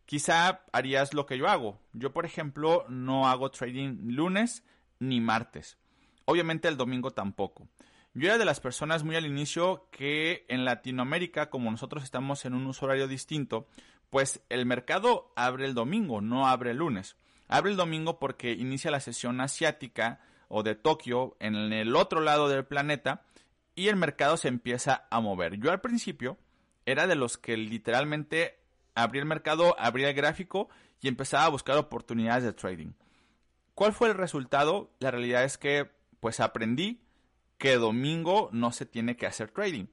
quizá 0.05 0.65
harías 0.73 1.15
lo 1.15 1.25
que 1.25 1.39
yo 1.39 1.49
hago. 1.49 1.79
Yo, 1.93 2.13
por 2.13 2.27
ejemplo, 2.27 2.85
no 2.89 3.29
hago 3.29 3.53
trading 3.53 4.13
lunes 4.15 4.65
ni 4.99 5.21
martes. 5.21 5.79
Obviamente 6.25 6.67
el 6.67 6.77
domingo 6.77 7.13
tampoco. 7.13 7.69
Yo 8.15 8.29
era 8.29 8.39
de 8.39 8.45
las 8.45 8.61
personas 8.61 9.05
muy 9.05 9.17
al 9.17 9.25
inicio 9.25 9.89
que 9.91 10.45
en 10.49 10.65
Latinoamérica, 10.65 11.49
como 11.49 11.71
nosotros 11.71 12.05
estamos 12.05 12.45
en 12.45 12.55
un 12.55 12.71
horario 12.81 13.09
distinto, 13.09 13.67
pues 14.11 14.43
el 14.51 14.67
mercado 14.67 15.33
abre 15.35 15.65
el 15.65 15.75
domingo, 15.75 16.21
no 16.21 16.47
abre 16.47 16.73
el 16.73 16.79
lunes. 16.79 17.17
Abre 17.49 17.71
el 17.71 17.77
domingo 17.77 18.19
porque 18.19 18.53
inicia 18.53 18.91
la 18.91 19.01
sesión 19.01 19.41
asiática 19.41 20.21
o 20.49 20.63
de 20.63 20.75
Tokio 20.75 21.37
en 21.41 21.55
el 21.55 21.97
otro 21.97 22.21
lado 22.21 22.49
del 22.49 22.67
planeta 22.67 23.25
y 23.75 23.89
el 23.89 23.97
mercado 23.97 24.37
se 24.37 24.49
empieza 24.49 25.07
a 25.11 25.21
mover. 25.21 25.59
Yo 25.59 25.71
al 25.71 25.81
principio 25.81 26.37
era 26.85 27.07
de 27.07 27.15
los 27.15 27.39
que 27.39 27.57
literalmente 27.57 28.59
abría 28.95 29.23
el 29.23 29.29
mercado, 29.29 29.75
abría 29.79 30.11
el 30.11 30.15
gráfico 30.15 30.69
y 31.01 31.09
empezaba 31.09 31.47
a 31.47 31.51
buscar 31.51 31.79
oportunidades 31.79 32.45
de 32.45 32.53
trading. 32.53 32.93
¿Cuál 33.75 33.95
fue 33.95 34.09
el 34.09 34.15
resultado? 34.15 34.91
La 34.99 35.11
realidad 35.11 35.45
es 35.45 35.57
que 35.57 35.91
pues 36.21 36.41
aprendí 36.41 37.02
que 37.63 37.77
domingo 37.77 38.49
no 38.51 38.73
se 38.73 38.87
tiene 38.87 39.17
que 39.17 39.25
hacer 39.25 39.53
trading. 39.53 39.87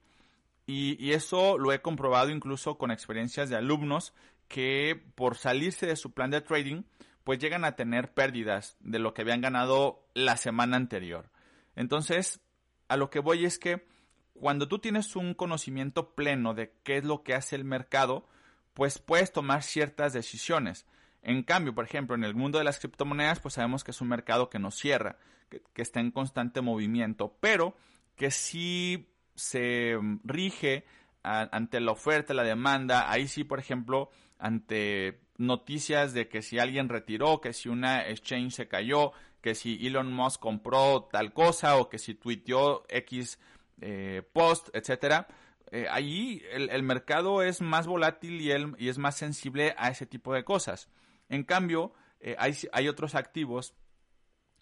Y, 0.66 1.12
eso 1.12 1.56
lo 1.56 1.72
he 1.72 1.80
comprobado 1.80 2.30
incluso 2.30 2.76
con 2.76 2.90
experiencias 2.90 3.48
de 3.48 3.54
alumnos 3.54 4.12
que 4.48 5.00
por 5.14 5.36
salirse 5.36 5.86
de 5.86 5.94
su 5.94 6.10
plan 6.10 6.32
de 6.32 6.40
trading, 6.40 6.82
pues 7.22 7.38
llegan 7.38 7.64
a 7.64 7.76
tener 7.76 8.12
pérdidas 8.12 8.76
de 8.80 8.98
lo 8.98 9.14
que 9.14 9.22
habían 9.22 9.40
ganado 9.40 10.04
la 10.14 10.36
semana 10.36 10.76
anterior. 10.76 11.30
Entonces, 11.76 12.40
a 12.88 12.96
lo 12.96 13.08
que 13.08 13.20
voy 13.20 13.44
es 13.44 13.60
que 13.60 13.86
cuando 14.34 14.66
tú 14.66 14.80
tienes 14.80 15.14
un 15.14 15.32
conocimiento 15.34 16.16
pleno 16.16 16.54
de 16.54 16.72
qué 16.82 16.96
es 16.96 17.04
lo 17.04 17.22
que 17.22 17.34
hace 17.34 17.54
el 17.54 17.64
mercado, 17.64 18.26
pues 18.74 18.98
puedes 18.98 19.32
tomar 19.32 19.62
ciertas 19.62 20.12
decisiones. 20.12 20.86
En 21.22 21.42
cambio, 21.42 21.74
por 21.74 21.84
ejemplo, 21.84 22.14
en 22.14 22.24
el 22.24 22.34
mundo 22.34 22.58
de 22.58 22.64
las 22.64 22.78
criptomonedas, 22.78 23.40
pues 23.40 23.54
sabemos 23.54 23.84
que 23.84 23.90
es 23.90 24.00
un 24.00 24.08
mercado 24.08 24.48
que 24.48 24.58
no 24.58 24.70
cierra, 24.70 25.16
que, 25.48 25.82
está 25.82 26.00
en 26.00 26.10
constante 26.10 26.60
movimiento, 26.60 27.36
pero 27.40 27.76
que 28.16 28.30
sí 28.30 29.08
se 29.34 29.98
rige 30.24 30.84
ante 31.22 31.80
la 31.80 31.92
oferta, 31.92 32.32
la 32.32 32.44
demanda, 32.44 33.10
ahí 33.10 33.28
sí, 33.28 33.44
por 33.44 33.58
ejemplo, 33.58 34.10
ante 34.38 35.20
noticias 35.36 36.14
de 36.14 36.28
que 36.28 36.40
si 36.40 36.58
alguien 36.58 36.88
retiró, 36.88 37.40
que 37.40 37.52
si 37.52 37.68
una 37.68 38.08
exchange 38.08 38.54
se 38.54 38.68
cayó, 38.68 39.12
que 39.42 39.54
si 39.54 39.86
Elon 39.86 40.12
Musk 40.12 40.40
compró 40.40 41.08
tal 41.10 41.32
cosa 41.32 41.76
o 41.76 41.88
que 41.88 41.98
si 41.98 42.14
tuiteó 42.14 42.84
X 42.88 43.38
eh, 43.80 44.22
post, 44.32 44.68
etcétera, 44.74 45.26
eh, 45.70 45.86
ahí 45.90 46.42
el, 46.50 46.82
mercado 46.82 47.42
es 47.42 47.60
más 47.60 47.86
volátil 47.86 48.40
y, 48.40 48.50
y, 48.84 48.88
es 48.88 48.98
más 48.98 49.16
sensible 49.16 49.74
a 49.78 49.90
ese 49.90 50.06
tipo 50.06 50.34
de 50.34 50.44
cosas. 50.44 50.88
En 51.30 51.44
cambio, 51.44 51.94
eh, 52.20 52.36
hay, 52.38 52.88
otros 52.88 53.14
activos, 53.14 53.74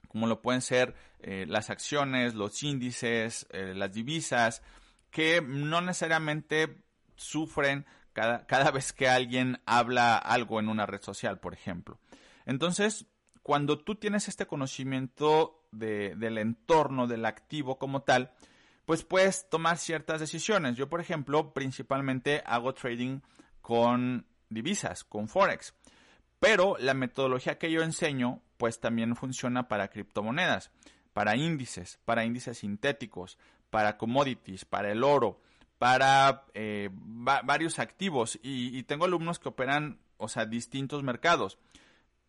como 0.07 0.29
lo 0.29 0.41
pueden 0.41 0.63
ser 0.63 0.95
eh, 1.19 1.45
las 1.49 1.71
acciones, 1.71 2.35
los 2.35 2.63
índices, 2.63 3.49
las 3.51 3.93
divisas, 3.93 4.63
que 5.11 5.43
no 5.43 5.81
necesariamente 5.81 6.85
sufren 7.17 7.85
cada, 8.13 8.47
cada 8.47 8.71
vez 8.71 8.93
que 8.93 9.09
alguien 9.09 9.61
habla 9.67 10.17
algo 10.17 10.61
en 10.61 10.69
una 10.69 10.87
red 10.87 11.03
social, 11.03 11.41
por 11.41 11.55
ejemplo. 11.55 11.99
Entonces, 12.47 13.07
cuando 13.43 13.79
tú 13.79 13.95
tienes 13.95 14.29
este 14.29 14.47
conocimiento 14.47 15.67
de, 15.73 16.15
del 16.17 16.39
entorno 16.39 17.07
del 17.07 17.25
activo 17.25 17.79
como 17.79 18.03
tal, 18.03 18.33
pues 18.85 19.05
puedes 19.05 19.49
tomar 19.49 19.79
ciertas 19.79 20.21
decisiones. 20.21 20.77
Yo, 20.77 20.89
por 20.89 21.01
ejemplo, 21.01 21.53
principalmente 21.53 22.43
hago 22.47 22.75
trading 22.75 23.21
con 23.61 24.27
divisas, 24.49 25.05
con 25.05 25.29
Forex. 25.29 25.75
Pero 26.41 26.77
la 26.79 26.95
metodología 26.95 27.59
que 27.59 27.71
yo 27.71 27.83
enseño, 27.83 28.41
pues 28.57 28.81
también 28.81 29.17
funciona 29.17 29.69
para 29.69 29.89
criptomonedas, 29.89 30.71
para 31.13 31.37
índices, 31.37 31.99
para 32.05 32.25
índices 32.25 32.59
sintéticos, 32.59 33.39
para 33.71 33.97
commodities, 33.97 34.65
para 34.65 34.91
el 34.93 35.03
oro, 35.03 35.41
para 35.79 36.45
eh, 36.55 36.91
varios 36.93 37.79
activos. 37.79 38.39
Y, 38.43 38.83
tengo 38.85 39.05
alumnos 39.05 39.39
que 39.39 39.49
operan, 39.49 39.99
o 40.17 40.29
sea, 40.29 40.47
distintos 40.47 41.03
mercados 41.03 41.59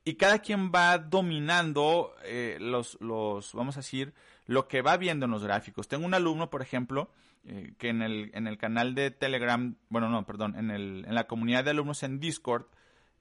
y 0.05 0.15
cada 0.15 0.39
quien 0.39 0.71
va 0.71 0.97
dominando 0.97 2.15
eh, 2.23 2.57
los, 2.59 2.97
los, 2.99 3.53
vamos 3.53 3.77
a 3.77 3.81
decir, 3.81 4.13
lo 4.45 4.67
que 4.67 4.81
va 4.81 4.97
viendo 4.97 5.25
en 5.25 5.31
los 5.31 5.43
gráficos. 5.43 5.87
Tengo 5.87 6.05
un 6.05 6.13
alumno, 6.13 6.49
por 6.49 6.61
ejemplo, 6.61 7.11
eh, 7.45 7.73
que 7.77 7.89
en 7.89 8.01
el, 8.01 8.31
en 8.33 8.47
el 8.47 8.57
canal 8.57 8.95
de 8.95 9.11
Telegram, 9.11 9.75
bueno, 9.89 10.09
no, 10.09 10.25
perdón, 10.25 10.55
en, 10.57 10.71
el, 10.71 11.05
en 11.07 11.13
la 11.13 11.27
comunidad 11.27 11.63
de 11.63 11.71
alumnos 11.71 12.01
en 12.03 12.19
Discord, 12.19 12.65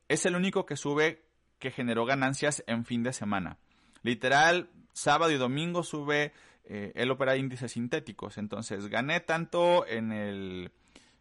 es 0.09 0.27
el 0.27 0.37
único 0.37 0.67
que 0.67 0.77
sube 0.77 1.25
que 1.59 1.71
generó 1.71 2.05
ganancias 2.05 2.65
en 2.67 2.85
fin 2.85 3.03
de 3.03 3.13
semana. 3.13 3.59
Literal, 4.03 4.71
sábado 4.93 5.31
y 5.33 5.37
domingo 5.37 5.83
sube, 5.83 6.33
eh, 6.65 6.93
él 6.95 7.11
opera 7.11 7.37
índices 7.37 7.73
sintéticos. 7.73 8.39
Entonces, 8.39 8.89
gané 8.89 9.21
tanto 9.21 9.87
en 9.87 10.13
el, 10.13 10.73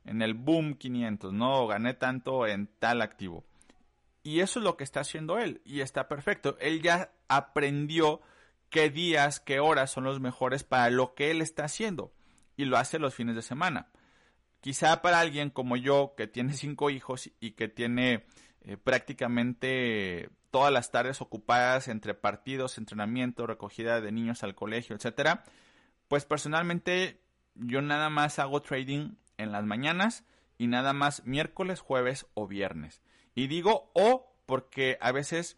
en 0.05 0.21
el 0.21 0.33
Boom 0.33 0.75
500, 0.75 1.33
¿no? 1.33 1.67
gané 1.67 1.93
tanto 1.93 2.47
en 2.47 2.67
tal 2.79 3.01
activo. 3.01 3.43
Y 4.23 4.41
eso 4.41 4.59
es 4.59 4.63
lo 4.63 4.77
que 4.77 4.83
está 4.83 5.01
haciendo 5.01 5.37
él. 5.37 5.61
Y 5.63 5.81
está 5.81 6.07
perfecto. 6.07 6.57
Él 6.59 6.81
ya 6.81 7.11
aprendió 7.29 8.21
qué 8.69 8.89
días, 8.89 9.39
qué 9.39 9.59
horas 9.59 9.91
son 9.91 10.03
los 10.03 10.19
mejores 10.19 10.63
para 10.63 10.89
lo 10.89 11.13
que 11.13 11.31
él 11.31 11.41
está 11.41 11.63
haciendo. 11.63 12.11
Y 12.57 12.65
lo 12.65 12.77
hace 12.77 12.99
los 12.99 13.15
fines 13.15 13.35
de 13.35 13.41
semana. 13.41 13.87
Quizá 14.59 15.01
para 15.01 15.21
alguien 15.21 15.49
como 15.49 15.77
yo, 15.77 16.13
que 16.17 16.27
tiene 16.27 16.53
cinco 16.53 16.89
hijos 16.89 17.31
y 17.39 17.51
que 17.51 17.69
tiene 17.69 18.25
eh, 18.67 18.75
prácticamente 18.75 20.29
todas 20.51 20.73
las 20.73 20.91
tardes 20.91 21.21
ocupadas 21.21 21.87
entre 21.87 22.13
partidos, 22.13 22.77
entrenamiento, 22.77 23.47
recogida 23.47 24.01
de 24.01 24.11
niños 24.11 24.43
al 24.43 24.55
colegio, 24.55 24.93
etcétera, 24.93 25.45
pues 26.09 26.25
personalmente 26.25 27.21
yo 27.55 27.81
nada 27.81 28.09
más 28.09 28.39
hago 28.39 28.61
trading 28.61 29.15
en 29.37 29.53
las 29.53 29.63
mañanas 29.63 30.25
y 30.57 30.67
nada 30.67 30.91
más 30.91 31.25
miércoles, 31.25 31.79
jueves 31.79 32.25
o 32.33 32.45
viernes. 32.45 33.01
Y 33.35 33.47
digo 33.47 33.89
o 33.93 34.35
porque 34.45 34.97
a 34.99 35.13
veces 35.13 35.57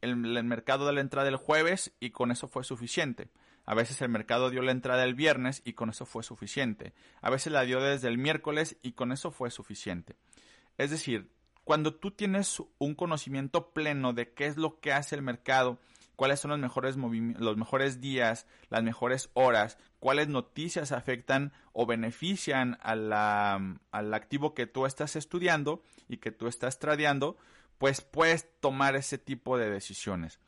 el, 0.00 0.16
mercado 0.16 0.86
da 0.86 0.92
la 0.92 1.02
entrada 1.02 1.28
el 1.28 1.36
jueves 1.36 1.92
y 2.00 2.10
con 2.10 2.30
eso 2.30 2.48
fue 2.48 2.64
suficiente. 2.64 3.28
A 3.66 3.74
veces 3.74 4.00
el 4.00 4.08
mercado 4.08 4.48
dio 4.48 4.62
la 4.62 4.72
entrada 4.72 5.04
el 5.04 5.14
viernes 5.14 5.60
y 5.64 5.74
con 5.74 5.90
eso 5.90 6.06
fue 6.06 6.22
suficiente. 6.22 6.94
A 7.20 7.28
veces 7.28 7.52
la 7.52 7.62
dio 7.62 7.82
desde 7.82 8.08
el 8.08 8.16
miércoles 8.16 8.78
y 8.82 8.92
con 8.92 9.12
eso 9.12 9.30
fue 9.30 9.50
suficiente. 9.50 10.16
Es 10.78 10.90
decir, 10.90 11.30
cuando 11.64 11.94
tú 11.94 12.10
tienes 12.10 12.62
un 12.78 12.94
conocimiento 12.94 13.72
pleno 13.72 14.12
de 14.12 14.32
qué 14.32 14.46
es 14.46 14.56
lo 14.56 14.80
que 14.80 14.92
hace 14.92 15.14
el 15.14 15.22
mercado, 15.22 15.78
cuáles 16.16 16.40
son 16.40 16.50
los 16.50 16.60
mejores, 16.60 16.96
los 16.96 17.56
mejores 17.56 18.00
días, 18.00 18.46
las 18.68 18.82
mejores 18.82 19.30
horas, 19.34 19.78
cuáles 20.00 20.28
noticias 20.28 20.92
afectan 20.92 21.52
o 21.72 21.86
benefician 21.86 22.78
al 22.82 24.14
activo 24.14 24.54
que 24.54 24.66
tú 24.66 24.84
estás 24.84 25.16
estudiando 25.16 25.82
y 26.08 26.18
que 26.18 26.30
tú 26.30 26.46
estás 26.46 26.78
tradeando, 26.78 27.36
pues 27.78 28.02
puedes 28.02 28.48
tomar 28.60 28.96
ese 28.96 29.16
tipo 29.16 29.56
de 29.56 29.70
decisiones. 29.70 30.40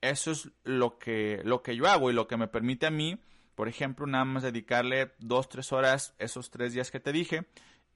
Eso 0.00 0.30
es 0.30 0.50
lo 0.62 0.98
que, 0.98 1.40
lo 1.44 1.62
que 1.62 1.74
yo 1.74 1.88
hago 1.88 2.10
y 2.10 2.14
lo 2.14 2.28
que 2.28 2.36
me 2.36 2.48
permite 2.48 2.86
a 2.86 2.90
mí, 2.90 3.20
por 3.56 3.68
ejemplo, 3.68 4.06
nada 4.06 4.24
más 4.24 4.42
dedicarle 4.42 5.12
dos, 5.18 5.48
tres 5.48 5.72
horas 5.72 6.14
esos 6.18 6.50
tres 6.50 6.72
días 6.72 6.90
que 6.90 7.00
te 7.00 7.12
dije 7.12 7.46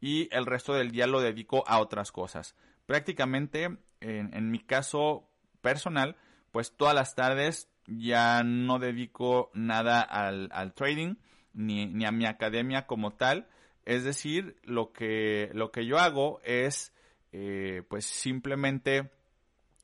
y 0.04 0.28
el 0.32 0.44
resto 0.44 0.74
del 0.74 0.90
día 0.90 1.06
lo 1.06 1.22
dedico 1.22 1.64
a 1.66 1.78
otras 1.78 2.12
cosas. 2.12 2.54
Prácticamente, 2.84 3.78
en, 4.02 4.50
mi 4.50 4.58
caso 4.58 5.26
personal, 5.62 6.16
pues 6.52 6.76
todas 6.76 6.94
las 6.94 7.14
tardes 7.14 7.70
ya 7.86 8.42
no 8.44 8.78
dedico 8.78 9.50
nada 9.54 10.02
al, 10.02 10.74
trading 10.74 11.14
ni, 11.54 12.04
a 12.04 12.12
mi 12.12 12.26
academia 12.26 12.86
como 12.86 13.12
tal. 13.14 13.48
Es 13.86 14.04
decir, 14.04 14.56
lo 14.62 14.92
que, 14.92 15.48
lo 15.54 15.70
que 15.70 15.86
yo 15.86 15.98
hago 15.98 16.38
es 16.44 16.92
eh, 17.32 17.82
pues 17.88 18.04
simplemente 18.04 19.10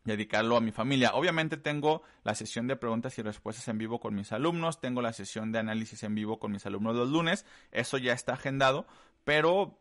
dedicarlo 0.04 0.58
a 0.58 0.60
mi 0.60 0.70
familia. 0.70 1.12
Obviamente 1.14 1.56
tengo 1.56 2.02
la 2.24 2.34
sesión 2.34 2.66
de 2.66 2.76
preguntas 2.76 3.18
y 3.18 3.22
respuestas 3.22 3.68
en 3.68 3.78
vivo 3.78 4.00
con 4.00 4.14
mis 4.14 4.32
alumnos, 4.32 4.82
tengo 4.82 5.00
la 5.00 5.14
sesión 5.14 5.50
de 5.50 5.60
análisis 5.60 6.02
en 6.02 6.14
vivo 6.14 6.38
con 6.38 6.52
mis 6.52 6.66
alumnos 6.66 6.94
los 6.94 7.08
lunes, 7.08 7.46
eso 7.72 7.96
ya 7.96 8.12
está 8.12 8.34
agendado, 8.34 8.86
pero 9.24 9.78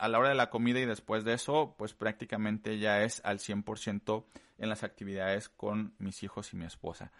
a 0.00 0.08
la 0.08 0.18
hora 0.18 0.30
de 0.30 0.34
la 0.34 0.50
comida 0.50 0.80
y 0.80 0.86
después 0.86 1.24
de 1.24 1.34
eso, 1.34 1.74
pues 1.76 1.92
prácticamente 1.92 2.78
ya 2.78 3.02
es 3.02 3.20
al 3.24 3.38
100% 3.38 4.24
en 4.58 4.68
las 4.68 4.82
actividades 4.82 5.48
con 5.48 5.94
mis 5.98 6.22
hijos 6.22 6.52
y 6.52 6.56
mi 6.56 6.64
esposa. 6.64 7.12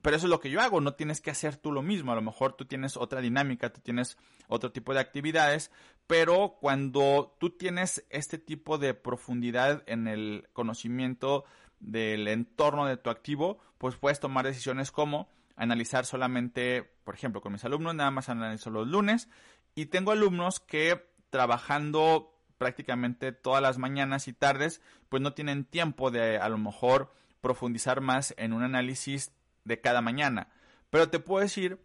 Pero 0.00 0.16
eso 0.16 0.26
es 0.26 0.30
lo 0.30 0.40
que 0.40 0.50
yo 0.50 0.60
hago, 0.60 0.80
no 0.80 0.94
tienes 0.94 1.20
que 1.20 1.30
hacer 1.30 1.56
tú 1.56 1.72
lo 1.72 1.82
mismo, 1.82 2.12
a 2.12 2.14
lo 2.14 2.22
mejor 2.22 2.54
tú 2.54 2.64
tienes 2.64 2.96
otra 2.96 3.20
dinámica, 3.20 3.72
tú 3.72 3.80
tienes 3.80 4.16
otro 4.48 4.72
tipo 4.72 4.94
de 4.94 5.00
actividades, 5.00 5.70
pero 6.06 6.56
cuando 6.60 7.36
tú 7.38 7.50
tienes 7.50 8.06
este 8.08 8.38
tipo 8.38 8.78
de 8.78 8.94
profundidad 8.94 9.82
en 9.86 10.06
el 10.06 10.48
conocimiento 10.52 11.44
del 11.80 12.28
entorno 12.28 12.86
de 12.86 12.96
tu 12.96 13.10
activo, 13.10 13.58
pues 13.78 13.96
puedes 13.96 14.20
tomar 14.20 14.46
decisiones 14.46 14.90
como 14.90 15.28
analizar 15.56 16.06
solamente, 16.06 16.84
por 17.04 17.14
ejemplo, 17.14 17.42
con 17.42 17.52
mis 17.52 17.64
alumnos, 17.64 17.94
nada 17.94 18.10
más 18.10 18.30
analizo 18.30 18.70
los 18.70 18.86
lunes, 18.86 19.28
y 19.74 19.86
tengo 19.86 20.12
alumnos 20.12 20.60
que 20.60 21.09
trabajando 21.30 22.36
prácticamente 22.58 23.32
todas 23.32 23.62
las 23.62 23.78
mañanas 23.78 24.28
y 24.28 24.32
tardes, 24.32 24.82
pues 25.08 25.22
no 25.22 25.32
tienen 25.32 25.64
tiempo 25.64 26.10
de 26.10 26.36
a 26.38 26.48
lo 26.48 26.58
mejor 26.58 27.12
profundizar 27.40 28.00
más 28.00 28.34
en 28.36 28.52
un 28.52 28.62
análisis 28.62 29.32
de 29.64 29.80
cada 29.80 30.02
mañana. 30.02 30.48
Pero 30.90 31.08
te 31.08 31.20
puedo 31.20 31.40
decir 31.40 31.80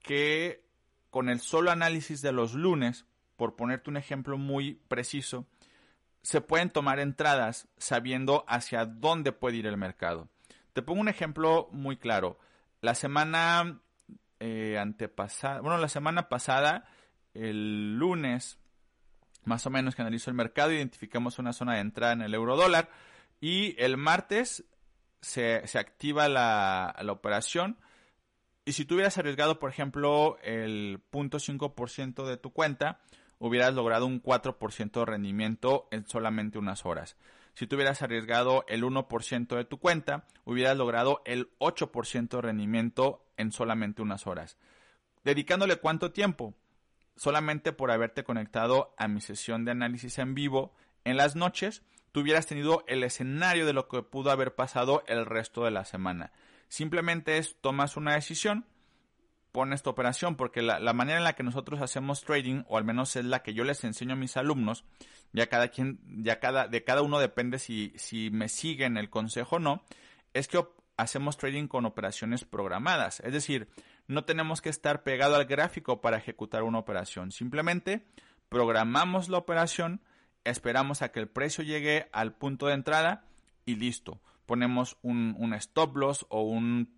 que 0.00 0.66
con 1.10 1.28
el 1.28 1.40
solo 1.40 1.70
análisis 1.70 2.20
de 2.20 2.32
los 2.32 2.54
lunes, 2.54 3.06
por 3.36 3.54
ponerte 3.54 3.90
un 3.90 3.96
ejemplo 3.96 4.38
muy 4.38 4.74
preciso, 4.88 5.46
se 6.22 6.40
pueden 6.40 6.70
tomar 6.70 6.98
entradas 6.98 7.68
sabiendo 7.76 8.44
hacia 8.48 8.86
dónde 8.86 9.30
puede 9.30 9.58
ir 9.58 9.66
el 9.66 9.76
mercado. 9.76 10.28
Te 10.72 10.82
pongo 10.82 11.00
un 11.00 11.08
ejemplo 11.08 11.68
muy 11.70 11.96
claro. 11.96 12.38
La 12.80 12.96
semana 12.96 13.80
eh, 14.40 14.78
antepasada, 14.78 15.60
bueno, 15.60 15.78
la 15.78 15.88
semana 15.88 16.28
pasada 16.28 16.88
el 17.38 17.96
lunes, 17.96 18.58
más 19.44 19.66
o 19.66 19.70
menos 19.70 19.94
que 19.94 20.02
analizo 20.02 20.30
el 20.30 20.36
mercado, 20.36 20.72
identificamos 20.72 21.38
una 21.38 21.52
zona 21.52 21.74
de 21.74 21.80
entrada 21.80 22.12
en 22.12 22.22
el 22.22 22.34
euro 22.34 22.56
dólar 22.56 22.90
y 23.40 23.74
el 23.82 23.96
martes 23.96 24.64
se, 25.20 25.78
activa 25.78 26.28
la, 26.28 26.94
operación. 27.08 27.78
Y 28.64 28.72
si 28.72 28.84
tú 28.84 28.94
hubieras 28.94 29.18
arriesgado, 29.18 29.58
por 29.58 29.70
ejemplo, 29.70 30.38
el 30.42 31.00
0.5% 31.12 32.24
de 32.26 32.36
tu 32.36 32.52
cuenta, 32.52 33.00
hubieras 33.38 33.74
logrado 33.74 34.06
un 34.06 34.22
4% 34.22 34.90
de 34.90 35.04
rendimiento 35.04 35.88
en 35.90 36.06
solamente 36.06 36.58
unas 36.58 36.84
horas. 36.84 37.16
Si 37.54 37.66
tú 37.66 37.76
hubieras 37.76 38.02
arriesgado 38.02 38.64
el 38.68 38.84
1% 38.84 39.56
de 39.56 39.64
tu 39.64 39.78
cuenta, 39.78 40.26
hubieras 40.44 40.76
logrado 40.76 41.22
el 41.24 41.50
8% 41.58 42.28
de 42.28 42.42
rendimiento 42.42 43.24
en 43.36 43.52
solamente 43.52 44.02
unas 44.02 44.26
horas. 44.26 44.56
¿Dedicándole 45.24 45.76
cuánto 45.76 46.12
tiempo? 46.12 46.54
Solamente 47.16 47.72
por 47.72 47.90
haberte 47.90 48.24
conectado 48.24 48.94
a 48.96 49.08
mi 49.08 49.20
sesión 49.20 49.64
de 49.64 49.72
análisis 49.72 50.18
en 50.18 50.34
vivo 50.34 50.74
en 51.04 51.16
las 51.16 51.36
noches, 51.36 51.82
tú 52.12 52.20
hubieras 52.20 52.46
tenido 52.46 52.84
el 52.86 53.02
escenario 53.04 53.66
de 53.66 53.72
lo 53.72 53.88
que 53.88 54.02
pudo 54.02 54.30
haber 54.30 54.54
pasado 54.54 55.04
el 55.06 55.26
resto 55.26 55.64
de 55.64 55.70
la 55.70 55.84
semana. 55.84 56.32
Simplemente 56.68 57.38
es, 57.38 57.56
tomas 57.60 57.96
una 57.96 58.14
decisión, 58.14 58.66
pones 59.52 59.82
tu 59.82 59.90
operación, 59.90 60.36
porque 60.36 60.60
la, 60.62 60.92
manera 60.92 61.18
en 61.18 61.24
la 61.24 61.34
que 61.34 61.42
nosotros 61.42 61.80
hacemos 61.80 62.22
trading, 62.22 62.64
o 62.68 62.76
al 62.76 62.84
menos 62.84 63.16
es 63.16 63.24
la 63.24 63.42
que 63.42 63.54
yo 63.54 63.64
les 63.64 63.84
enseño 63.84 64.12
a 64.12 64.16
mis 64.16 64.36
alumnos, 64.36 64.84
ya 65.32 65.48
cada 65.48 65.68
quien, 65.68 66.00
ya 66.22 66.40
cada, 66.40 66.68
de 66.68 66.84
cada 66.84 67.02
uno 67.02 67.18
depende 67.18 67.58
si, 67.58 67.92
si 67.96 68.30
me 68.30 68.48
siguen 68.48 68.96
el 68.96 69.08
consejo 69.08 69.56
o 69.56 69.58
no, 69.58 69.82
es 70.34 70.48
que 70.48 70.62
hacemos 70.96 71.36
trading 71.36 71.68
con 71.68 71.86
operaciones 71.86 72.44
programadas. 72.44 73.20
Es 73.20 73.32
decir, 73.32 73.68
no 74.08 74.24
tenemos 74.24 74.60
que 74.60 74.68
estar 74.68 75.02
pegado 75.02 75.36
al 75.36 75.46
gráfico 75.46 76.00
para 76.00 76.18
ejecutar 76.18 76.62
una 76.62 76.78
operación. 76.78 77.32
Simplemente 77.32 78.06
programamos 78.48 79.28
la 79.28 79.38
operación, 79.38 80.00
esperamos 80.44 81.02
a 81.02 81.10
que 81.10 81.20
el 81.20 81.28
precio 81.28 81.64
llegue 81.64 82.08
al 82.12 82.34
punto 82.34 82.66
de 82.66 82.74
entrada 82.74 83.24
y 83.64 83.76
listo. 83.76 84.20
Ponemos 84.46 84.96
un, 85.02 85.52
stop 85.54 85.96
loss 85.96 86.26
o 86.28 86.42
un, 86.42 86.96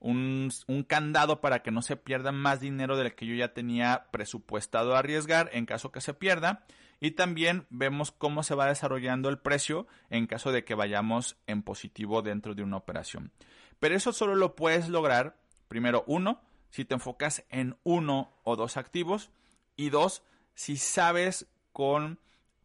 un, 0.00 0.50
candado 0.86 1.40
para 1.40 1.62
que 1.62 1.70
no 1.70 1.80
se 1.80 1.96
pierda 1.96 2.32
más 2.32 2.60
dinero 2.60 2.96
del 2.96 3.14
que 3.14 3.26
yo 3.26 3.34
ya 3.34 3.54
tenía 3.54 4.08
presupuestado 4.10 4.96
a 4.96 4.98
arriesgar 4.98 5.50
en 5.52 5.64
caso 5.64 5.92
que 5.92 6.00
se 6.00 6.14
pierda. 6.14 6.64
Y 7.00 7.12
también 7.12 7.66
vemos 7.70 8.10
cómo 8.10 8.42
se 8.42 8.56
va 8.56 8.66
desarrollando 8.66 9.28
el 9.28 9.38
precio 9.38 9.86
en 10.10 10.26
caso 10.26 10.50
de 10.50 10.64
que 10.64 10.74
vayamos 10.74 11.36
en 11.46 11.62
positivo 11.62 12.22
dentro 12.22 12.56
de 12.56 12.64
una 12.64 12.76
operación. 12.76 13.30
Pero 13.78 13.94
eso 13.94 14.12
solo 14.12 14.34
lo 14.34 14.56
puedes 14.56 14.88
lograr, 14.88 15.36
primero, 15.68 16.02
uno, 16.08 16.42
si 16.70 16.84
te 16.84 16.94
enfocas 16.94 17.44
en 17.50 17.76
uno 17.82 18.32
o 18.44 18.56
dos 18.56 18.76
activos 18.76 19.30
y 19.76 19.90
dos, 19.90 20.22
si 20.54 20.76
sabes 20.76 21.46
con 21.72 22.18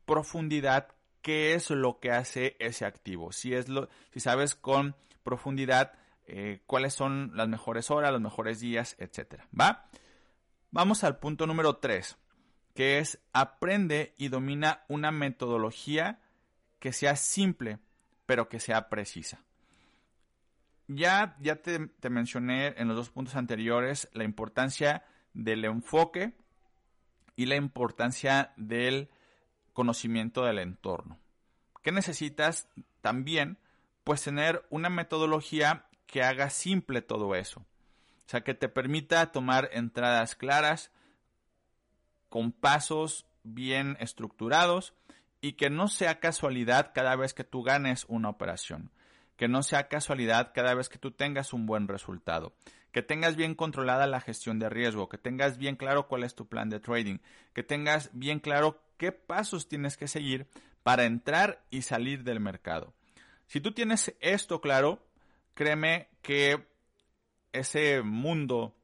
profundidad 0.05 0.89
qué 1.21 1.53
es 1.53 1.69
lo 1.69 1.99
que 1.99 2.11
hace 2.11 2.55
ese 2.59 2.85
activo. 2.85 3.31
Si, 3.31 3.53
es 3.53 3.69
lo, 3.69 3.89
si 4.11 4.19
sabes 4.19 4.55
con 4.55 4.95
profundidad 5.23 5.93
eh, 6.25 6.61
cuáles 6.65 6.93
son 6.93 7.31
las 7.35 7.47
mejores 7.47 7.91
horas, 7.91 8.11
los 8.11 8.21
mejores 8.21 8.59
días, 8.59 8.95
etc. 8.99 9.41
¿Va? 9.59 9.89
Vamos 10.71 11.03
al 11.03 11.19
punto 11.19 11.47
número 11.47 11.77
3, 11.77 12.17
que 12.73 12.99
es 12.99 13.19
aprende 13.31 14.13
y 14.17 14.27
domina 14.29 14.83
una 14.87 15.11
metodología 15.11 16.19
que 16.79 16.91
sea 16.91 17.15
simple, 17.15 17.79
pero 18.25 18.49
que 18.49 18.59
sea 18.59 18.89
precisa. 18.89 19.43
Ya, 20.95 21.36
ya 21.39 21.56
te, 21.56 22.10
mencioné 22.10 22.75
en 22.77 22.88
los 22.88 22.97
dos 22.97 23.10
puntos 23.10 23.36
anteriores 23.36 24.10
la 24.13 24.23
importancia 24.23 25.06
del 25.34 25.65
enfoque 25.65 26.34
y 27.36 27.45
la 27.47 27.56
importancia 27.56 28.53
del 28.58 29.10
conocimiento 29.73 30.43
del 30.43 30.60
entorno. 30.60 31.19
¿Qué 31.82 31.91
necesitas 31.91 32.69
también? 33.01 33.58
Pues 34.03 34.23
tener 34.23 34.65
una 34.69 34.89
metodología 34.89 35.88
que 36.06 36.21
haga 36.21 36.49
simple 36.49 37.01
todo 37.01 37.34
eso. 37.36 37.62
O 37.62 38.29
sea, 38.29 38.41
que 38.41 38.53
te 38.53 38.69
permita 38.69 39.32
tomar 39.32 39.69
entradas 39.73 40.36
claras, 40.36 40.91
con 42.29 42.51
pasos 42.51 43.25
bien 43.43 43.97
estructurados 43.99 44.93
y 45.41 45.53
que 45.53 45.69
no 45.69 45.88
sea 45.88 46.19
casualidad 46.19 46.91
cada 46.93 47.15
vez 47.15 47.34
que 47.34 47.43
tú 47.43 47.63
ganes 47.63 48.06
una 48.08 48.29
operación 48.29 48.91
que 49.36 49.48
no 49.48 49.63
sea 49.63 49.88
casualidad 49.88 50.52
cada 50.54 50.74
vez 50.74 50.89
que 50.89 51.00
tú 51.00 51.12
tengas 51.12 51.54
un 51.54 51.65
buen 51.65 51.88
resultado, 51.88 52.54
que 52.91 53.02
tengas 53.02 53.36
bien 53.36 53.56
controlada 53.56 54.08
la 54.08 54.22
gestión 54.22 54.60
de 54.60 54.69
riesgo, 54.69 55.10
que 55.10 55.17
tengas 55.17 55.58
bien 55.58 55.76
claro 55.76 56.08
cuál 56.08 56.24
es 56.24 56.36
tu 56.36 56.48
plan 56.48 56.69
de 56.69 56.80
trading, 56.80 57.17
que 57.54 57.63
tengas 57.63 58.10
bien 58.13 58.39
claro 58.39 58.82
qué 58.98 59.12
pasos 59.12 59.67
tienes 59.67 59.98
que 59.98 60.08
seguir 60.08 60.48
para 60.84 61.06
entrar 61.06 61.63
y 61.72 61.82
salir 61.82 62.24
del 62.24 62.39
mercado. 62.39 62.93
Si 63.48 63.62
tú 63.62 63.72
tienes 63.72 64.15
esto 64.19 64.62
claro, 64.62 65.06
créeme 65.54 66.10
que 66.22 66.67
ese 67.52 68.02
mundo 68.02 68.76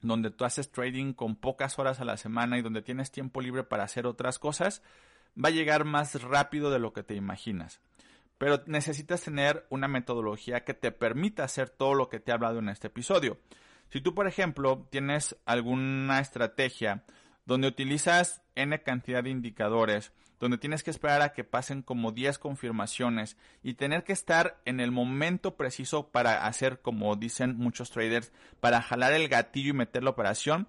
donde 0.00 0.30
tú 0.30 0.44
haces 0.44 0.70
trading 0.70 1.12
con 1.12 1.36
pocas 1.36 1.78
horas 1.78 2.00
a 2.00 2.04
la 2.04 2.16
semana 2.16 2.58
y 2.58 2.62
donde 2.62 2.82
tienes 2.82 3.10
tiempo 3.10 3.40
libre 3.40 3.64
para 3.64 3.84
hacer 3.84 4.06
otras 4.06 4.38
cosas, 4.38 4.82
va 5.42 5.48
a 5.48 5.52
llegar 5.52 5.84
más 5.84 6.22
rápido 6.22 6.70
de 6.70 6.78
lo 6.78 6.92
que 6.92 7.02
te 7.02 7.14
imaginas. 7.14 7.80
Pero 8.38 8.62
necesitas 8.66 9.22
tener 9.22 9.66
una 9.68 9.88
metodología 9.88 10.64
que 10.64 10.74
te 10.74 10.92
permita 10.92 11.44
hacer 11.44 11.68
todo 11.68 11.94
lo 11.94 12.08
que 12.08 12.20
te 12.20 12.30
he 12.30 12.34
hablado 12.34 12.60
en 12.60 12.68
este 12.68 12.86
episodio. 12.86 13.38
Si 13.90 14.00
tú, 14.00 14.14
por 14.14 14.26
ejemplo, 14.26 14.86
tienes 14.90 15.36
alguna 15.44 16.20
estrategia 16.20 17.04
donde 17.46 17.68
utilizas 17.68 18.42
n 18.54 18.82
cantidad 18.82 19.24
de 19.24 19.30
indicadores, 19.30 20.12
donde 20.38 20.58
tienes 20.58 20.82
que 20.82 20.90
esperar 20.90 21.22
a 21.22 21.32
que 21.32 21.44
pasen 21.44 21.82
como 21.82 22.12
10 22.12 22.38
confirmaciones 22.38 23.36
y 23.62 23.74
tener 23.74 24.04
que 24.04 24.12
estar 24.12 24.60
en 24.64 24.80
el 24.80 24.92
momento 24.92 25.56
preciso 25.56 26.08
para 26.08 26.46
hacer, 26.46 26.80
como 26.80 27.16
dicen 27.16 27.56
muchos 27.56 27.90
traders, 27.90 28.32
para 28.60 28.82
jalar 28.82 29.14
el 29.14 29.28
gatillo 29.28 29.70
y 29.70 29.76
meter 29.76 30.04
la 30.04 30.10
operación, 30.10 30.68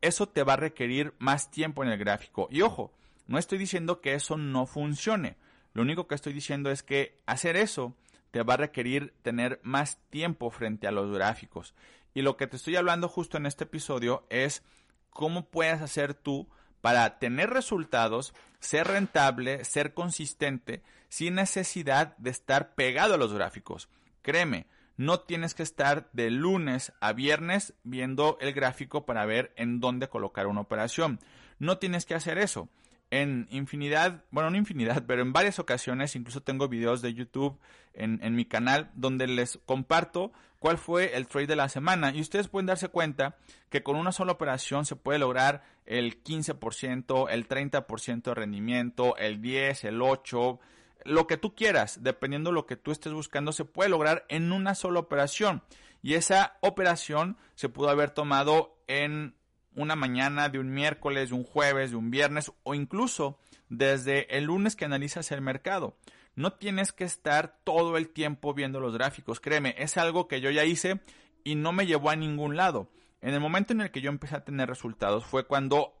eso 0.00 0.28
te 0.28 0.42
va 0.42 0.54
a 0.54 0.56
requerir 0.56 1.14
más 1.18 1.50
tiempo 1.50 1.82
en 1.82 1.90
el 1.90 1.98
gráfico. 1.98 2.48
Y 2.50 2.62
ojo, 2.62 2.92
no 3.26 3.38
estoy 3.38 3.58
diciendo 3.58 4.00
que 4.00 4.14
eso 4.14 4.36
no 4.36 4.66
funcione. 4.66 5.36
Lo 5.74 5.82
único 5.82 6.06
que 6.06 6.14
estoy 6.14 6.32
diciendo 6.32 6.70
es 6.70 6.82
que 6.82 7.20
hacer 7.26 7.56
eso 7.56 7.94
te 8.30 8.42
va 8.42 8.54
a 8.54 8.58
requerir 8.58 9.14
tener 9.22 9.60
más 9.62 9.98
tiempo 10.10 10.50
frente 10.50 10.86
a 10.86 10.90
los 10.90 11.12
gráficos. 11.12 11.74
Y 12.14 12.22
lo 12.22 12.36
que 12.36 12.46
te 12.46 12.56
estoy 12.56 12.76
hablando 12.76 13.08
justo 13.08 13.36
en 13.36 13.46
este 13.46 13.64
episodio 13.64 14.26
es 14.30 14.62
cómo 15.10 15.48
puedes 15.48 15.80
hacer 15.80 16.14
tú 16.14 16.48
para 16.80 17.18
tener 17.18 17.50
resultados, 17.50 18.34
ser 18.58 18.88
rentable, 18.88 19.64
ser 19.64 19.94
consistente, 19.94 20.82
sin 21.08 21.34
necesidad 21.34 22.16
de 22.18 22.30
estar 22.30 22.74
pegado 22.74 23.14
a 23.14 23.18
los 23.18 23.32
gráficos. 23.32 23.88
Créeme, 24.22 24.66
no 24.96 25.20
tienes 25.20 25.54
que 25.54 25.62
estar 25.62 26.10
de 26.12 26.30
lunes 26.30 26.92
a 27.00 27.12
viernes 27.12 27.74
viendo 27.82 28.36
el 28.40 28.52
gráfico 28.52 29.06
para 29.06 29.24
ver 29.26 29.52
en 29.56 29.80
dónde 29.80 30.08
colocar 30.08 30.46
una 30.46 30.60
operación. 30.60 31.20
No 31.58 31.78
tienes 31.78 32.04
que 32.04 32.14
hacer 32.14 32.38
eso 32.38 32.68
en 33.12 33.46
infinidad, 33.50 34.24
bueno, 34.30 34.48
no 34.48 34.56
infinidad, 34.56 35.04
pero 35.06 35.20
en 35.20 35.34
varias 35.34 35.58
ocasiones, 35.58 36.16
incluso 36.16 36.42
tengo 36.42 36.66
videos 36.66 37.02
de 37.02 37.12
YouTube 37.12 37.60
en, 37.92 38.18
en, 38.22 38.34
mi 38.34 38.46
canal 38.46 38.90
donde 38.94 39.26
les 39.26 39.58
comparto 39.66 40.32
cuál 40.58 40.78
fue 40.78 41.14
el 41.14 41.28
trade 41.28 41.46
de 41.46 41.56
la 41.56 41.68
semana. 41.68 42.10
Y 42.14 42.22
ustedes 42.22 42.48
pueden 42.48 42.66
darse 42.66 42.88
cuenta 42.88 43.36
que 43.68 43.82
con 43.82 43.96
una 43.96 44.12
sola 44.12 44.32
operación 44.32 44.86
se 44.86 44.96
puede 44.96 45.18
lograr 45.18 45.62
el 45.84 46.24
15%, 46.24 47.26
el 47.30 47.46
30% 47.46 48.22
de 48.22 48.34
rendimiento, 48.34 49.14
el 49.18 49.42
10, 49.42 49.84
el 49.84 50.00
8, 50.00 50.58
lo 51.04 51.26
que 51.26 51.36
tú 51.36 51.54
quieras, 51.54 52.02
dependiendo 52.02 52.48
de 52.48 52.54
lo 52.54 52.66
que 52.66 52.76
tú 52.76 52.92
estés 52.92 53.12
buscando, 53.12 53.52
se 53.52 53.66
puede 53.66 53.90
lograr 53.90 54.24
en 54.30 54.52
una 54.52 54.74
sola 54.74 55.00
operación. 55.00 55.62
Y 56.00 56.14
esa 56.14 56.56
operación 56.62 57.36
se 57.56 57.68
pudo 57.68 57.90
haber 57.90 58.10
tomado 58.10 58.78
en 58.86 59.34
una 59.74 59.96
mañana, 59.96 60.48
de 60.48 60.58
un 60.58 60.72
miércoles, 60.72 61.30
de 61.30 61.34
un 61.34 61.44
jueves, 61.44 61.90
de 61.90 61.96
un 61.96 62.10
viernes 62.10 62.52
o 62.62 62.74
incluso 62.74 63.38
desde 63.68 64.36
el 64.36 64.44
lunes 64.44 64.76
que 64.76 64.84
analizas 64.84 65.32
el 65.32 65.40
mercado. 65.40 65.96
No 66.34 66.52
tienes 66.52 66.92
que 66.92 67.04
estar 67.04 67.58
todo 67.64 67.96
el 67.96 68.08
tiempo 68.08 68.54
viendo 68.54 68.80
los 68.80 68.94
gráficos, 68.94 69.40
créeme, 69.40 69.74
es 69.78 69.96
algo 69.96 70.28
que 70.28 70.40
yo 70.40 70.50
ya 70.50 70.64
hice 70.64 71.00
y 71.44 71.54
no 71.54 71.72
me 71.72 71.86
llevó 71.86 72.10
a 72.10 72.16
ningún 72.16 72.56
lado. 72.56 72.88
En 73.20 73.34
el 73.34 73.40
momento 73.40 73.72
en 73.72 73.82
el 73.82 73.90
que 73.90 74.00
yo 74.00 74.10
empecé 74.10 74.36
a 74.36 74.44
tener 74.44 74.68
resultados 74.68 75.24
fue 75.24 75.46
cuando 75.46 75.94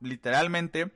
literalmente 0.00 0.92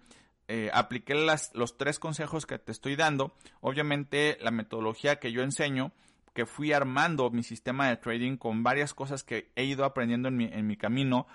eh, 0.49 0.71
apliqué 0.73 1.15
los 1.15 1.77
tres 1.77 1.99
consejos 1.99 2.47
que 2.47 2.59
te 2.59 2.73
estoy 2.73 2.97
dando. 2.97 3.35
Obviamente 3.61 4.39
la 4.41 4.51
metodología 4.51 5.17
que 5.17 5.33
yo 5.33 5.43
enseño, 5.43 5.93
que 6.35 6.47
fui 6.47 6.73
armando 6.73 7.31
mi 7.31 7.43
sistema 7.43 7.89
de 7.89 7.97
trading 7.97 8.37
con 8.37 8.63
varias 8.63 8.95
cosas 8.95 9.25
que 9.25 9.51
he 9.57 9.65
ido 9.65 9.85
aprendiendo 9.85 10.29
en 10.29 10.67
mi 10.67 10.77
camino, 10.77 11.27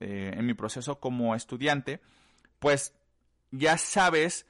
eh, 0.00 0.32
en 0.34 0.46
mi 0.46 0.54
proceso 0.54 0.98
como 0.98 1.34
estudiante, 1.34 2.00
pues 2.58 2.94
ya 3.50 3.76
sabes 3.76 4.46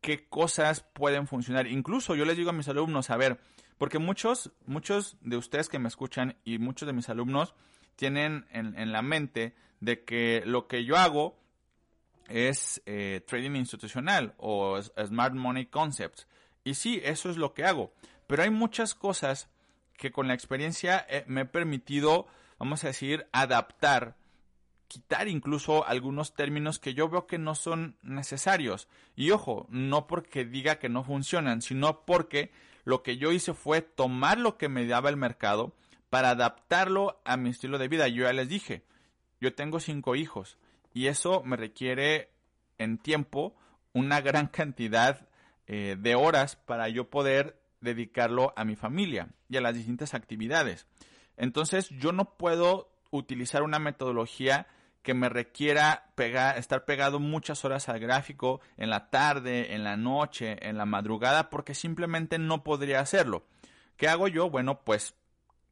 qué 0.00 0.28
cosas 0.28 0.82
pueden 0.92 1.26
funcionar. 1.26 1.66
Incluso 1.66 2.14
yo 2.14 2.24
les 2.24 2.36
digo 2.36 2.50
a 2.50 2.52
mis 2.52 2.68
alumnos, 2.68 3.10
a 3.10 3.16
ver, 3.16 3.40
porque 3.78 3.98
muchos, 3.98 4.52
muchos 4.64 5.16
de 5.20 5.36
ustedes 5.36 5.68
que 5.68 5.80
me 5.80 5.88
escuchan 5.88 6.36
y 6.44 6.58
muchos 6.58 6.86
de 6.86 6.92
mis 6.92 7.08
alumnos 7.08 7.54
tienen 7.96 8.46
en, 8.52 8.92
la 8.92 9.02
mente 9.02 9.54
de 9.80 10.04
que 10.04 10.44
lo 10.46 10.68
que 10.68 10.84
yo 10.84 10.96
hago 10.96 11.36
es 12.28 12.80
eh, 12.86 13.22
trading 13.26 13.56
institucional 13.56 14.34
o 14.38 14.80
smart 14.80 15.34
money 15.34 15.66
concepts. 15.66 16.28
Y 16.62 16.74
sí, 16.74 17.00
eso 17.02 17.28
es 17.28 17.36
lo 17.36 17.54
que 17.54 17.64
hago. 17.64 17.92
Pero 18.28 18.44
hay 18.44 18.50
muchas 18.50 18.94
cosas 18.94 19.48
que 19.96 20.12
con 20.12 20.28
la 20.28 20.34
experiencia 20.34 21.06
me 21.26 21.40
he 21.40 21.44
permitido, 21.44 22.28
vamos 22.58 22.84
a 22.84 22.88
decir, 22.88 23.26
adaptar 23.32 24.16
quitar 24.92 25.28
incluso 25.28 25.86
algunos 25.86 26.34
términos 26.34 26.78
que 26.78 26.92
yo 26.92 27.08
veo 27.08 27.26
que 27.26 27.38
no 27.38 27.54
son 27.54 27.96
necesarios. 28.02 28.88
Y 29.16 29.30
ojo, 29.30 29.66
no 29.70 30.06
porque 30.06 30.44
diga 30.44 30.78
que 30.78 30.90
no 30.90 31.02
funcionan, 31.02 31.62
sino 31.62 32.04
porque 32.04 32.50
lo 32.84 33.02
que 33.02 33.16
yo 33.16 33.32
hice 33.32 33.54
fue 33.54 33.80
tomar 33.80 34.38
lo 34.38 34.58
que 34.58 34.68
me 34.68 34.86
daba 34.86 35.08
el 35.08 35.16
mercado 35.16 35.74
para 36.10 36.30
adaptarlo 36.30 37.22
a 37.24 37.38
mi 37.38 37.50
estilo 37.50 37.78
de 37.78 37.88
vida. 37.88 38.06
Yo 38.08 38.24
ya 38.24 38.34
les 38.34 38.48
dije, 38.48 38.84
yo 39.40 39.54
tengo 39.54 39.80
cinco 39.80 40.14
hijos 40.14 40.58
y 40.92 41.06
eso 41.06 41.42
me 41.42 41.56
requiere 41.56 42.30
en 42.76 42.98
tiempo 42.98 43.56
una 43.94 44.20
gran 44.20 44.46
cantidad 44.48 45.26
eh, 45.66 45.96
de 45.98 46.14
horas 46.14 46.56
para 46.56 46.88
yo 46.90 47.08
poder 47.08 47.58
dedicarlo 47.80 48.52
a 48.56 48.64
mi 48.64 48.76
familia 48.76 49.30
y 49.48 49.56
a 49.56 49.62
las 49.62 49.74
distintas 49.74 50.12
actividades. 50.12 50.86
Entonces 51.38 51.88
yo 51.88 52.12
no 52.12 52.36
puedo 52.36 52.92
utilizar 53.10 53.62
una 53.62 53.78
metodología 53.78 54.66
que 55.02 55.14
me 55.14 55.28
requiera 55.28 56.12
estar 56.56 56.84
pegado 56.84 57.18
muchas 57.18 57.64
horas 57.64 57.88
al 57.88 57.98
gráfico 57.98 58.60
en 58.76 58.90
la 58.90 59.10
tarde, 59.10 59.74
en 59.74 59.84
la 59.84 59.96
noche, 59.96 60.56
en 60.68 60.78
la 60.78 60.86
madrugada, 60.86 61.50
porque 61.50 61.74
simplemente 61.74 62.38
no 62.38 62.62
podría 62.62 63.00
hacerlo. 63.00 63.44
¿Qué 63.96 64.08
hago 64.08 64.28
yo? 64.28 64.48
Bueno, 64.48 64.80
pues 64.84 65.14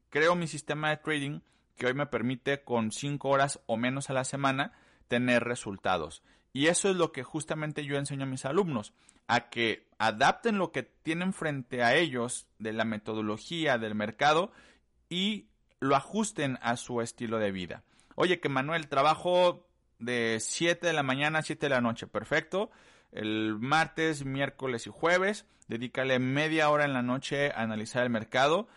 creo 0.08 0.34
mi 0.34 0.46
sistema 0.46 0.90
de 0.90 0.96
trading 0.96 1.40
que 1.76 1.86
hoy 1.86 1.94
me 1.94 2.06
permite 2.06 2.62
con 2.62 2.92
5 2.92 3.28
horas 3.28 3.60
o 3.66 3.76
menos 3.76 4.10
a 4.10 4.12
la 4.12 4.24
semana 4.24 4.72
tener 5.08 5.44
resultados. 5.44 6.22
Y 6.52 6.66
eso 6.66 6.90
es 6.90 6.96
lo 6.96 7.12
que 7.12 7.22
justamente 7.22 7.84
yo 7.84 7.96
enseño 7.96 8.24
a 8.24 8.26
mis 8.26 8.44
alumnos, 8.44 8.92
a 9.28 9.48
que 9.48 9.86
adapten 9.98 10.58
lo 10.58 10.72
que 10.72 10.82
tienen 10.82 11.32
frente 11.32 11.84
a 11.84 11.94
ellos 11.94 12.48
de 12.58 12.72
la 12.72 12.84
metodología 12.84 13.78
del 13.78 13.94
mercado 13.94 14.50
y 15.08 15.46
lo 15.78 15.94
ajusten 15.94 16.58
a 16.60 16.76
su 16.76 17.00
estilo 17.00 17.38
de 17.38 17.52
vida. 17.52 17.84
Oye, 18.20 18.38
que 18.38 18.50
Manuel, 18.50 18.86
trabajo 18.88 19.66
de 19.98 20.36
7 20.40 20.88
de 20.88 20.92
la 20.92 21.02
mañana 21.02 21.38
a 21.38 21.42
7 21.42 21.64
de 21.64 21.70
la 21.70 21.80
noche. 21.80 22.06
Perfecto. 22.06 22.70
El 23.12 23.56
martes, 23.58 24.26
miércoles 24.26 24.86
y 24.86 24.90
jueves, 24.90 25.46
dedícale 25.68 26.18
media 26.18 26.68
hora 26.68 26.84
en 26.84 26.92
la 26.92 27.00
noche 27.00 27.50
a 27.50 27.62
analizar 27.62 28.02
el 28.02 28.10
mercado. 28.10 28.68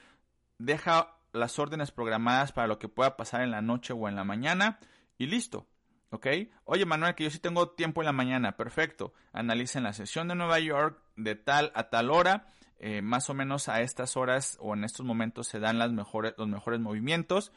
Deja 0.60 1.18
las 1.34 1.60
órdenes 1.60 1.92
programadas 1.92 2.54
para 2.54 2.68
lo 2.68 2.80
que 2.80 2.88
pueda 2.88 3.18
pasar 3.18 3.42
en 3.42 3.52
la 3.52 3.62
noche 3.62 3.92
o 3.92 4.08
en 4.08 4.16
la 4.16 4.24
mañana 4.24 4.80
y 5.18 5.26
listo. 5.26 5.68
¿Ok? 6.12 6.28
Oye, 6.64 6.86
Manuel, 6.86 7.14
que 7.14 7.26
yo 7.26 7.30
sí 7.30 7.40
tengo 7.40 7.72
tiempo 7.72 8.02
en 8.02 8.06
la 8.06 8.14
mañana. 8.14 8.56
Perfecto. 8.56 9.14
Analicen 9.34 9.84
la 9.84 9.92
sesión 9.92 10.30
de 10.30 10.36
Nueva 10.36 10.60
York 10.60 11.04
de 11.18 11.36
tal 11.36 11.74
a 11.76 11.90
tal 11.90 12.12
hora. 12.12 12.48
Eh, 12.80 13.02
más 13.02 13.30
o 13.30 13.34
menos 13.34 13.68
a 13.68 13.82
estas 13.82 14.16
horas 14.16 14.58
o 14.62 14.74
en 14.74 14.86
estos 14.86 15.06
momentos 15.06 15.50
se 15.50 15.60
dan 15.60 15.80
los 15.80 15.92
mejores 15.92 16.80
movimientos. 16.80 17.52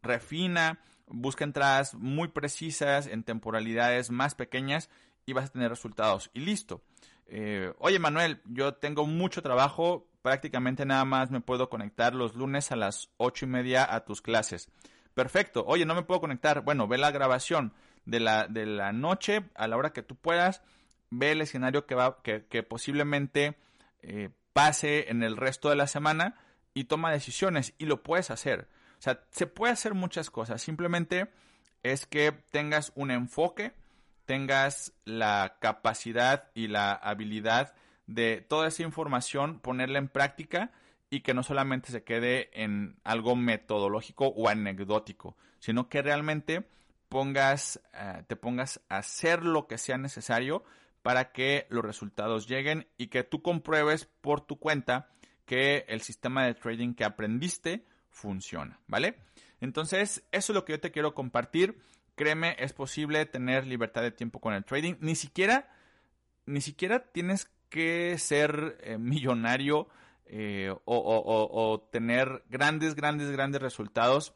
Refina, 0.00 0.80
busca 1.08 1.44
entradas 1.44 1.94
muy 1.94 2.28
precisas 2.28 3.06
en 3.06 3.24
temporalidades 3.24 4.10
más 4.10 4.34
pequeñas 4.34 4.90
y 5.26 5.32
vas 5.32 5.46
a 5.46 5.52
tener 5.52 5.70
resultados. 5.70 6.30
Y 6.34 6.40
listo. 6.40 6.82
Eh, 7.26 7.72
oye 7.78 7.98
Manuel, 7.98 8.40
yo 8.46 8.74
tengo 8.74 9.06
mucho 9.06 9.42
trabajo, 9.42 10.08
prácticamente 10.22 10.86
nada 10.86 11.04
más 11.04 11.30
me 11.30 11.40
puedo 11.40 11.68
conectar 11.68 12.14
los 12.14 12.34
lunes 12.34 12.72
a 12.72 12.76
las 12.76 13.10
ocho 13.16 13.44
y 13.44 13.48
media 13.48 13.94
a 13.94 14.04
tus 14.04 14.22
clases. 14.22 14.70
Perfecto. 15.14 15.64
Oye, 15.66 15.84
no 15.84 15.96
me 15.96 16.04
puedo 16.04 16.20
conectar. 16.20 16.62
Bueno, 16.62 16.86
ve 16.86 16.96
la 16.96 17.10
grabación 17.10 17.72
de 18.04 18.20
la, 18.20 18.46
de 18.46 18.66
la 18.66 18.92
noche 18.92 19.44
a 19.56 19.66
la 19.66 19.76
hora 19.76 19.92
que 19.92 20.02
tú 20.02 20.14
puedas. 20.14 20.62
Ve 21.10 21.32
el 21.32 21.40
escenario 21.40 21.86
que, 21.86 21.96
va, 21.96 22.22
que, 22.22 22.62
posiblemente 22.62 23.56
eh, 24.00 24.30
pase 24.52 25.10
en 25.10 25.24
el 25.24 25.36
resto 25.36 25.70
de 25.70 25.76
la 25.76 25.88
semana 25.88 26.36
y 26.72 26.84
toma 26.84 27.10
decisiones 27.10 27.74
y 27.78 27.86
lo 27.86 28.04
puedes 28.04 28.30
hacer. 28.30 28.68
O 28.98 29.02
sea, 29.02 29.20
se 29.30 29.46
puede 29.46 29.72
hacer 29.72 29.94
muchas 29.94 30.30
cosas. 30.30 30.60
Simplemente 30.60 31.28
es 31.82 32.06
que 32.06 32.32
tengas 32.50 32.92
un 32.94 33.10
enfoque, 33.10 33.72
tengas 34.24 34.92
la 35.04 35.56
capacidad 35.60 36.50
y 36.54 36.68
la 36.68 36.92
habilidad 36.92 37.74
de 38.06 38.44
toda 38.46 38.68
esa 38.68 38.82
información 38.82 39.60
ponerla 39.60 39.98
en 39.98 40.08
práctica 40.08 40.72
y 41.10 41.20
que 41.20 41.34
no 41.34 41.42
solamente 41.42 41.92
se 41.92 42.02
quede 42.02 42.50
en 42.52 42.98
algo 43.04 43.36
metodológico 43.36 44.26
o 44.28 44.48
anecdótico, 44.48 45.36
sino 45.58 45.88
que 45.88 46.02
realmente 46.02 46.66
pongas, 47.08 47.80
eh, 47.94 48.24
te 48.26 48.36
pongas 48.36 48.80
a 48.88 48.98
hacer 48.98 49.44
lo 49.44 49.66
que 49.66 49.78
sea 49.78 49.96
necesario 49.96 50.64
para 51.02 51.32
que 51.32 51.66
los 51.70 51.84
resultados 51.84 52.46
lleguen 52.48 52.86
y 52.98 53.06
que 53.06 53.24
tú 53.24 53.42
compruebes 53.42 54.06
por 54.20 54.40
tu 54.40 54.58
cuenta 54.58 55.08
que 55.46 55.86
el 55.88 56.02
sistema 56.02 56.44
de 56.44 56.54
trading 56.54 56.94
que 56.94 57.04
aprendiste 57.04 57.84
funciona, 58.10 58.80
¿vale? 58.86 59.18
Entonces, 59.60 60.24
eso 60.32 60.52
es 60.52 60.54
lo 60.54 60.64
que 60.64 60.72
yo 60.72 60.80
te 60.80 60.90
quiero 60.90 61.14
compartir. 61.14 61.80
Créeme, 62.14 62.56
es 62.58 62.72
posible 62.72 63.24
tener 63.26 63.66
libertad 63.66 64.02
de 64.02 64.10
tiempo 64.10 64.40
con 64.40 64.54
el 64.54 64.64
trading. 64.64 64.94
Ni 65.00 65.14
siquiera, 65.14 65.70
ni 66.46 66.60
siquiera 66.60 67.10
tienes 67.12 67.50
que 67.68 68.18
ser 68.18 68.78
eh, 68.82 68.98
millonario 68.98 69.88
eh, 70.26 70.74
o, 70.84 71.88
tener 71.90 72.44
grandes, 72.50 72.94
grandes, 72.94 73.30
grandes 73.30 73.62
resultados 73.62 74.34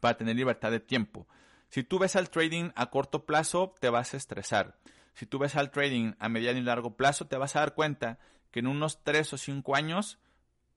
para 0.00 0.16
tener 0.16 0.36
libertad 0.36 0.70
de 0.70 0.80
tiempo. 0.80 1.26
Si 1.70 1.82
tú 1.82 1.98
ves 1.98 2.16
al 2.16 2.28
trading 2.28 2.70
a 2.74 2.90
corto 2.90 3.24
plazo, 3.24 3.74
te 3.80 3.88
vas 3.88 4.12
a 4.12 4.18
estresar. 4.18 4.78
Si 5.14 5.24
tú 5.24 5.38
ves 5.38 5.56
al 5.56 5.70
trading 5.70 6.12
a 6.18 6.28
mediano 6.28 6.58
y 6.58 6.62
largo 6.62 6.96
plazo, 6.96 7.26
te 7.26 7.38
vas 7.38 7.56
a 7.56 7.60
dar 7.60 7.74
cuenta 7.74 8.18
que 8.50 8.60
en 8.60 8.66
unos 8.66 9.02
3 9.04 9.32
o 9.32 9.38
5 9.38 9.74
años 9.74 10.18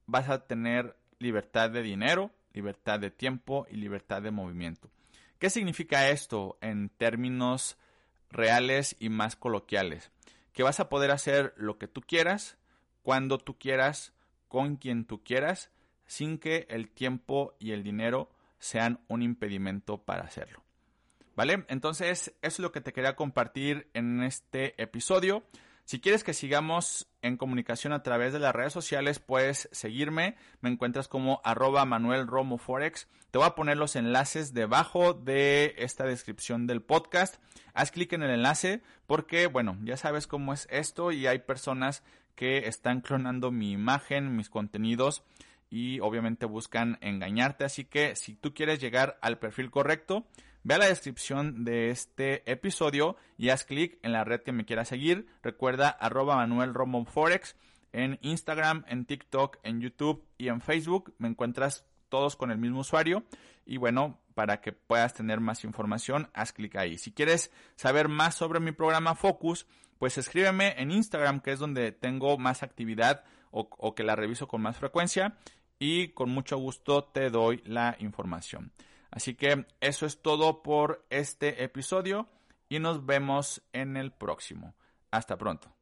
vas 0.05 0.29
a 0.29 0.47
tener 0.47 0.95
libertad 1.19 1.69
de 1.69 1.83
dinero, 1.83 2.31
libertad 2.53 2.99
de 2.99 3.11
tiempo 3.11 3.67
y 3.69 3.75
libertad 3.75 4.21
de 4.21 4.31
movimiento. 4.31 4.89
¿Qué 5.37 5.49
significa 5.49 6.09
esto 6.09 6.57
en 6.61 6.89
términos 6.89 7.77
reales 8.29 8.95
y 8.99 9.09
más 9.09 9.35
coloquiales? 9.35 10.11
Que 10.53 10.63
vas 10.63 10.79
a 10.79 10.89
poder 10.89 11.11
hacer 11.11 11.53
lo 11.55 11.77
que 11.77 11.87
tú 11.87 12.01
quieras, 12.01 12.57
cuando 13.03 13.37
tú 13.37 13.57
quieras, 13.57 14.13
con 14.47 14.75
quien 14.75 15.05
tú 15.05 15.23
quieras, 15.23 15.71
sin 16.05 16.39
que 16.39 16.65
el 16.69 16.89
tiempo 16.89 17.55
y 17.59 17.71
el 17.71 17.83
dinero 17.83 18.29
sean 18.57 18.99
un 19.07 19.21
impedimento 19.21 20.03
para 20.03 20.23
hacerlo. 20.23 20.63
¿Vale? 21.35 21.63
Entonces, 21.69 22.35
eso 22.41 22.41
es 22.41 22.59
lo 22.59 22.73
que 22.73 22.81
te 22.81 22.91
quería 22.91 23.15
compartir 23.15 23.89
en 23.93 24.23
este 24.23 24.81
episodio. 24.81 25.43
Si 25.89 25.99
quieres 25.99 26.23
que 26.23 26.35
sigamos 26.35 27.07
en 27.23 27.35
comunicación 27.35 27.93
a 27.93 28.03
través 28.03 28.31
de 28.31 28.37
las 28.37 28.53
redes 28.53 28.71
sociales, 28.71 29.17
puedes 29.17 29.67
seguirme. 29.71 30.35
Me 30.61 30.69
encuentras 30.69 31.07
como 31.07 31.41
arroba 31.43 31.83
Manuel 31.83 32.27
Romo 32.27 32.59
Forex. 32.59 33.07
Te 33.31 33.39
voy 33.39 33.47
a 33.47 33.55
poner 33.55 33.77
los 33.77 33.95
enlaces 33.95 34.53
debajo 34.53 35.15
de 35.15 35.73
esta 35.79 36.03
descripción 36.03 36.67
del 36.67 36.83
podcast. 36.83 37.41
Haz 37.73 37.89
clic 37.89 38.13
en 38.13 38.21
el 38.21 38.29
enlace 38.29 38.83
porque, 39.07 39.47
bueno, 39.47 39.79
ya 39.83 39.97
sabes 39.97 40.27
cómo 40.27 40.53
es 40.53 40.67
esto 40.69 41.11
y 41.11 41.25
hay 41.25 41.39
personas 41.39 42.03
que 42.35 42.67
están 42.67 43.01
clonando 43.01 43.49
mi 43.49 43.71
imagen, 43.71 44.35
mis 44.35 44.51
contenidos 44.51 45.23
y 45.71 46.01
obviamente 46.01 46.45
buscan 46.45 46.99
engañarte. 47.01 47.63
Así 47.63 47.83
que 47.83 48.15
si 48.15 48.35
tú 48.35 48.53
quieres 48.53 48.79
llegar 48.79 49.17
al 49.23 49.39
perfil 49.39 49.71
correcto, 49.71 50.27
ve 50.63 50.75
a 50.75 50.77
la 50.77 50.87
descripción 50.87 51.63
de 51.63 51.89
este 51.89 52.49
episodio 52.51 53.15
y 53.37 53.49
haz 53.49 53.65
clic 53.65 53.99
en 54.03 54.11
la 54.11 54.23
red 54.23 54.41
que 54.41 54.51
me 54.51 54.65
quieras 54.65 54.87
seguir. 54.87 55.27
Recuerda 55.43 55.89
arroba 55.89 56.35
Manuel 56.35 56.73
Romo 56.73 57.05
Forex 57.05 57.55
en 57.91 58.19
Instagram, 58.21 58.85
en 58.87 59.05
TikTok, 59.05 59.57
en 59.63 59.81
YouTube 59.81 60.25
y 60.37 60.49
en 60.49 60.61
Facebook. 60.61 61.13
Me 61.17 61.27
encuentras 61.27 61.85
todos 62.09 62.35
con 62.35 62.51
el 62.51 62.57
mismo 62.57 62.81
usuario. 62.81 63.23
Y 63.65 63.77
bueno, 63.77 64.19
para 64.33 64.61
que 64.61 64.71
puedas 64.71 65.13
tener 65.13 65.39
más 65.39 65.63
información, 65.63 66.29
haz 66.33 66.53
clic 66.53 66.75
ahí. 66.75 66.97
Si 66.97 67.11
quieres 67.11 67.51
saber 67.75 68.07
más 68.07 68.35
sobre 68.35 68.59
mi 68.59 68.71
programa 68.71 69.15
Focus, 69.15 69.67
pues 69.97 70.17
escríbeme 70.17 70.75
en 70.77 70.91
Instagram, 70.91 71.41
que 71.41 71.51
es 71.51 71.59
donde 71.59 71.91
tengo 71.91 72.37
más 72.37 72.63
actividad 72.63 73.23
o, 73.51 73.95
que 73.95 74.03
la 74.03 74.15
reviso 74.15 74.47
con 74.47 74.61
más 74.61 74.77
frecuencia 74.77 75.37
y 75.77 76.09
con 76.09 76.29
mucho 76.29 76.57
gusto 76.57 77.03
te 77.03 77.29
doy 77.29 77.61
la 77.65 77.95
información. 77.99 78.71
Así 79.11 79.35
que 79.35 79.65
eso 79.81 80.05
es 80.05 80.21
todo 80.21 80.61
por 80.61 81.05
este 81.09 81.63
episodio 81.63 82.27
y 82.69 82.79
nos 82.79 83.05
vemos 83.05 83.61
en 83.73 83.97
el 83.97 84.11
próximo. 84.11 84.75
Hasta 85.11 85.37
pronto. 85.37 85.73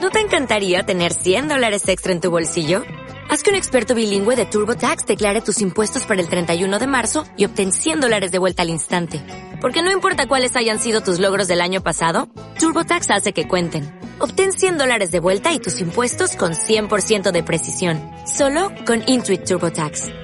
¿No 0.00 0.10
te 0.10 0.20
encantaría 0.20 0.82
tener 0.82 1.12
100 1.12 1.48
dólares 1.48 1.88
extra 1.88 2.12
en 2.12 2.20
tu 2.20 2.30
bolsillo? 2.30 2.82
Haz 3.30 3.42
que 3.42 3.50
un 3.50 3.56
experto 3.56 3.94
bilingüe 3.94 4.36
de 4.36 4.44
TurboTax 4.44 5.06
declare 5.06 5.40
tus 5.40 5.60
impuestos 5.62 6.04
para 6.04 6.20
el 6.20 6.28
31 6.28 6.78
de 6.78 6.86
marzo 6.86 7.24
y 7.36 7.46
obtén 7.46 7.72
100 7.72 8.00
dólares 8.00 8.30
de 8.30 8.38
vuelta 8.38 8.62
al 8.62 8.70
instante. 8.70 9.22
Porque 9.60 9.82
no 9.82 9.90
importa 9.90 10.26
cuáles 10.26 10.56
hayan 10.56 10.78
sido 10.78 11.00
tus 11.00 11.20
logros 11.20 11.48
del 11.48 11.60
año 11.60 11.82
pasado, 11.82 12.28
TurboTax 12.58 13.10
hace 13.12 13.32
que 13.32 13.48
cuenten. 13.48 13.98
Obtén 14.18 14.52
100 14.52 14.78
dólares 14.78 15.10
de 15.10 15.20
vuelta 15.20 15.54
y 15.54 15.58
tus 15.58 15.80
impuestos 15.80 16.36
con 16.36 16.52
100% 16.52 17.32
de 17.32 17.42
precisión. 17.42 18.00
Solo 18.26 18.72
con 18.86 19.02
Intuit 19.06 19.44
TurboTax. 19.44 20.23